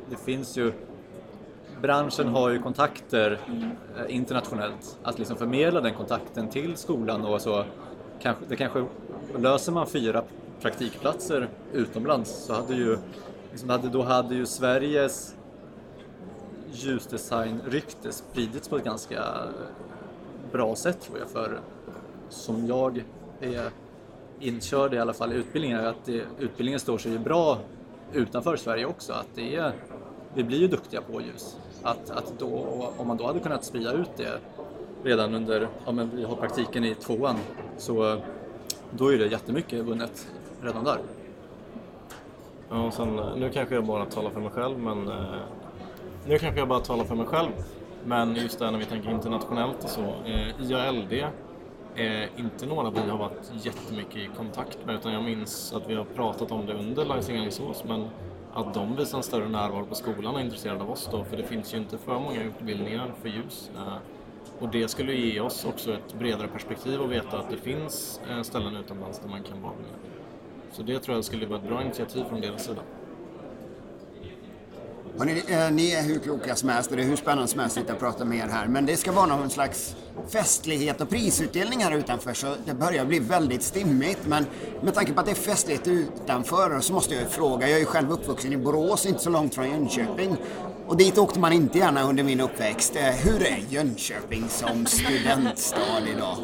[0.09, 0.73] det finns ju
[1.83, 3.39] Branschen har ju kontakter
[3.97, 7.65] eh, internationellt, att liksom förmedla den kontakten till skolan och så
[8.21, 8.85] kanske, det kanske
[9.37, 10.23] löser man fyra
[10.61, 12.97] praktikplatser utomlands så hade ju
[13.51, 15.35] liksom hade, då hade ju Sveriges
[16.71, 19.23] ljusdesign-rykte spridits på ett ganska
[20.51, 21.29] bra sätt tror jag.
[21.29, 21.59] För
[22.29, 23.03] som jag
[23.41, 23.69] är
[24.39, 27.57] inkörd i alla fall i utbildningen, att det, utbildningen står sig ju bra
[28.13, 29.13] utanför Sverige också.
[29.13, 29.73] Att det är,
[30.33, 31.57] vi blir ju duktiga på ljus.
[31.83, 32.47] Att, att då,
[32.97, 34.39] om man då hade kunnat sprida ut det
[35.03, 37.35] redan under, ja men vi har praktiken i tvåan,
[37.77, 38.17] så
[38.91, 40.27] då är det jättemycket vunnet
[40.61, 40.97] redan där.
[42.69, 45.35] Ja, och sen, eh, nu kanske jag bara talar för mig själv men eh,
[46.27, 47.49] nu kanske jag bara talar för mig själv,
[48.05, 50.01] men just det när vi tänker internationellt och så.
[50.25, 51.13] Eh, IALD
[51.95, 55.89] är eh, inte några vi har varit jättemycket i kontakt med utan jag minns att
[55.89, 58.07] vi har pratat om det under LICING Alingsås men
[58.53, 61.37] att de visar en större närvaro på skolan och är intresserade av oss då för
[61.37, 63.71] det finns ju inte för många utbildningar för ljus.
[63.75, 63.97] Eh,
[64.59, 68.41] och det skulle ge oss också ett bredare perspektiv och veta att det finns eh,
[68.41, 70.11] ställen utomlands där man kan vara med.
[70.71, 72.81] Så det tror jag skulle vara ett bra initiativ från deras sida.
[75.17, 77.77] Hörrni, eh, ni är hur kloka som helst och det är hur spännande som helst
[77.77, 78.67] att prata med er här.
[78.67, 79.95] Men det ska vara någon slags
[80.29, 84.19] festlighet och prisutdelning här utanför så det börjar bli väldigt stimmigt.
[84.27, 84.45] Men
[84.81, 87.67] med tanke på att det är festligt utanför så måste jag fråga.
[87.67, 90.37] Jag är ju själv uppvuxen i Borås, inte så långt från Jönköping.
[90.87, 92.95] Och dit åkte man inte gärna under min uppväxt.
[92.95, 96.37] Eh, hur är Jönköping som studentstad idag?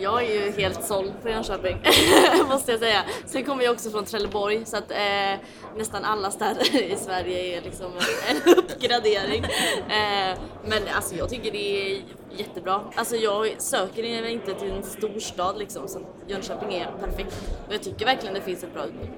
[0.00, 1.76] Jag är ju helt såld på Jönköping,
[2.48, 3.04] måste jag säga.
[3.26, 5.40] Sen kommer jag också från Trelleborg så att eh,
[5.76, 7.92] nästan alla städer i Sverige är liksom
[8.30, 9.44] en uppgradering.
[9.88, 12.02] Eh, men alltså jag tycker det är
[12.36, 12.80] jättebra.
[12.94, 17.34] Alltså jag söker inte till en storstad liksom så Jönköping är perfekt.
[17.68, 19.08] Och jag tycker verkligen det finns ett bra utbud.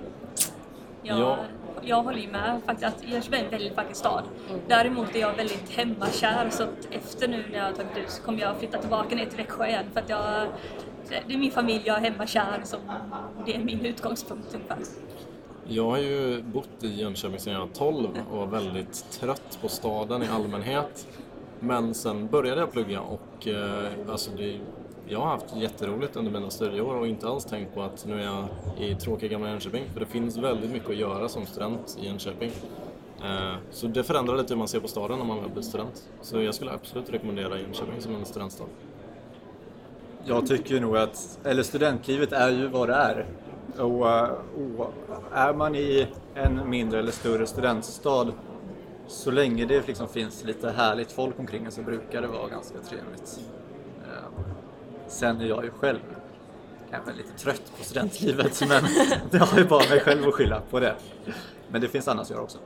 [1.03, 1.39] Ja,
[1.83, 4.25] jag håller ju med faktiskt att Jönköping är en väldigt vacker stad.
[4.49, 4.61] Mm.
[4.69, 8.23] Däremot är jag väldigt hemmakär så att efter nu när jag har tagit ut så
[8.23, 10.49] kommer jag flytta tillbaka ner till Växjö igen för att jag,
[11.27, 12.77] det är min familj, jag är hemmakär, så
[13.47, 14.79] det är min utgångspunkt ungefär.
[15.69, 19.69] Jag har ju bott i Jönköping sedan jag var 12 och var väldigt trött på
[19.69, 21.07] staden i allmänhet.
[21.61, 24.59] Men sen började jag plugga och eh, alltså det
[25.09, 28.25] jag har haft jätteroligt under mina studieår och inte alls tänkt på att nu är
[28.25, 28.49] jag
[28.79, 29.85] i tråkiga gamla Jönköping.
[29.93, 32.51] För det finns väldigt mycket att göra som student i Jönköping.
[33.25, 36.09] Eh, så det förändrar lite hur man ser på staden när man väl blir student.
[36.23, 38.65] Så jag skulle absolut rekommendera Jönköping som en studentstad.
[40.25, 43.27] Jag tycker nog att, eller studentlivet är ju vad det är.
[43.79, 44.31] Och, eh,
[44.79, 44.93] och
[45.33, 48.33] är man i en mindre eller större studentstad
[49.07, 52.79] så länge det liksom finns lite härligt folk omkring en så brukar det vara ganska
[52.79, 53.41] trevligt.
[55.09, 55.99] Sen är jag ju själv
[56.91, 58.85] kanske lite trött på studentlivet men
[59.31, 60.95] det har ju bara mig själv att skylla på det.
[61.69, 62.59] Men det finns annat att göra också.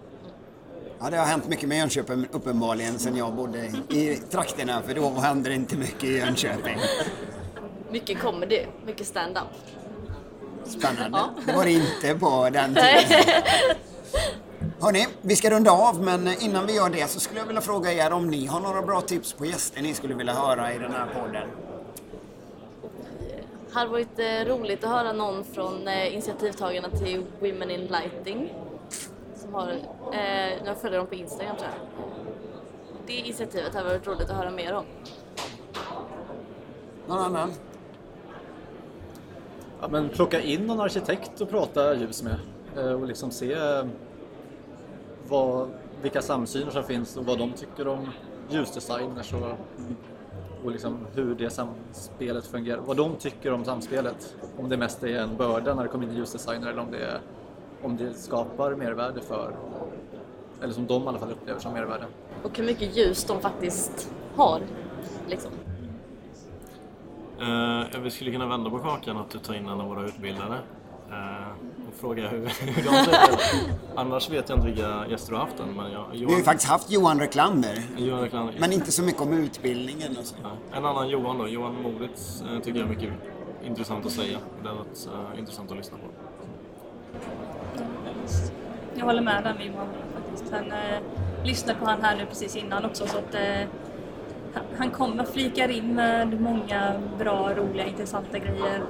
[1.01, 5.11] Ja, det har hänt mycket med Jönköping uppenbarligen sen jag bodde i trakterna för då
[5.11, 6.79] hände det inte mycket i Jönköping.
[7.91, 9.43] Mycket comedy, mycket stand-up.
[10.65, 11.19] Spännande.
[11.47, 13.25] Det var det inte på den tiden.
[14.81, 17.93] Hörni, vi ska runda av men innan vi gör det så skulle jag vilja fråga
[17.93, 20.93] er om ni har några bra tips på gäster ni skulle vilja höra i den
[20.93, 21.49] här podden.
[23.71, 28.55] Det hade varit eh, roligt att höra någon från eh, initiativtagarna till Women in Lighting.
[29.35, 29.71] Som har,
[30.13, 32.05] eh, jag följer dem på Instagram tror jag.
[33.07, 34.85] Det initiativet hade varit roligt att höra mer om.
[37.07, 37.53] Någon annan?
[39.81, 42.37] Ja, men plocka in någon arkitekt och prata ljus med
[42.95, 43.57] och liksom se
[45.29, 45.71] vad,
[46.03, 48.09] vilka samsyner som finns och vad de tycker om
[48.49, 49.59] ljusdesigners och,
[50.65, 52.81] och liksom hur det samspelet fungerar.
[52.81, 54.37] Vad de tycker om samspelet.
[54.59, 57.21] Om det mest är en börda när det kommer in ljusdesigner eller om det,
[57.83, 59.57] om det skapar mervärde för,
[60.63, 62.05] eller som de i alla fall upplever som mervärde.
[62.43, 64.61] Och hur mycket ljus de faktiskt har.
[65.29, 65.51] Liksom.
[67.41, 70.59] Eh, vi skulle kunna vända på kakan att du tar in en av våra utbildare
[71.11, 71.49] eh,
[71.95, 73.75] och fråga hur, hur de tycker.
[73.97, 75.69] Annars vet jag inte vilka gäster du har haft än.
[75.77, 79.03] Men jag, Vi har ju Johan, faktiskt haft Johan Reklander, Johan Ekland- men inte så
[79.03, 80.35] mycket om utbildningen och så.
[80.43, 83.13] Ja, En annan Johan då, Johan Moritz, eh, tycker jag är mycket
[83.65, 84.39] intressant att säga.
[84.63, 86.05] Det är något eh, intressant att lyssna på.
[88.95, 90.53] Jag håller med där med Johan faktiskt.
[90.53, 91.01] Han eh,
[91.45, 93.69] lyssnade på han här nu precis innan också så att eh,
[94.55, 98.83] han- han kommer flikar in med många bra, roliga, intressanta grejer.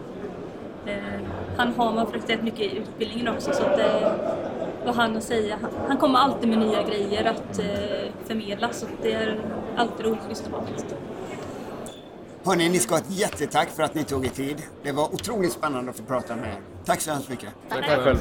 [0.86, 1.20] Eh,
[1.56, 4.12] han har man rätt mycket i utbildningen också så att eh,
[4.84, 7.66] vad han att säga, han, han kommer alltid med nya grejer att eh,
[8.26, 9.40] förmedla så att det är
[9.76, 10.64] alltid roligt att lyssna på.
[12.50, 14.62] Hörni, ni ska ha ett jättetack för att ni tog er tid.
[14.82, 16.60] Det var otroligt spännande att få prata med er.
[16.84, 17.48] Tack så hemskt mycket.
[17.68, 18.18] Tack själv.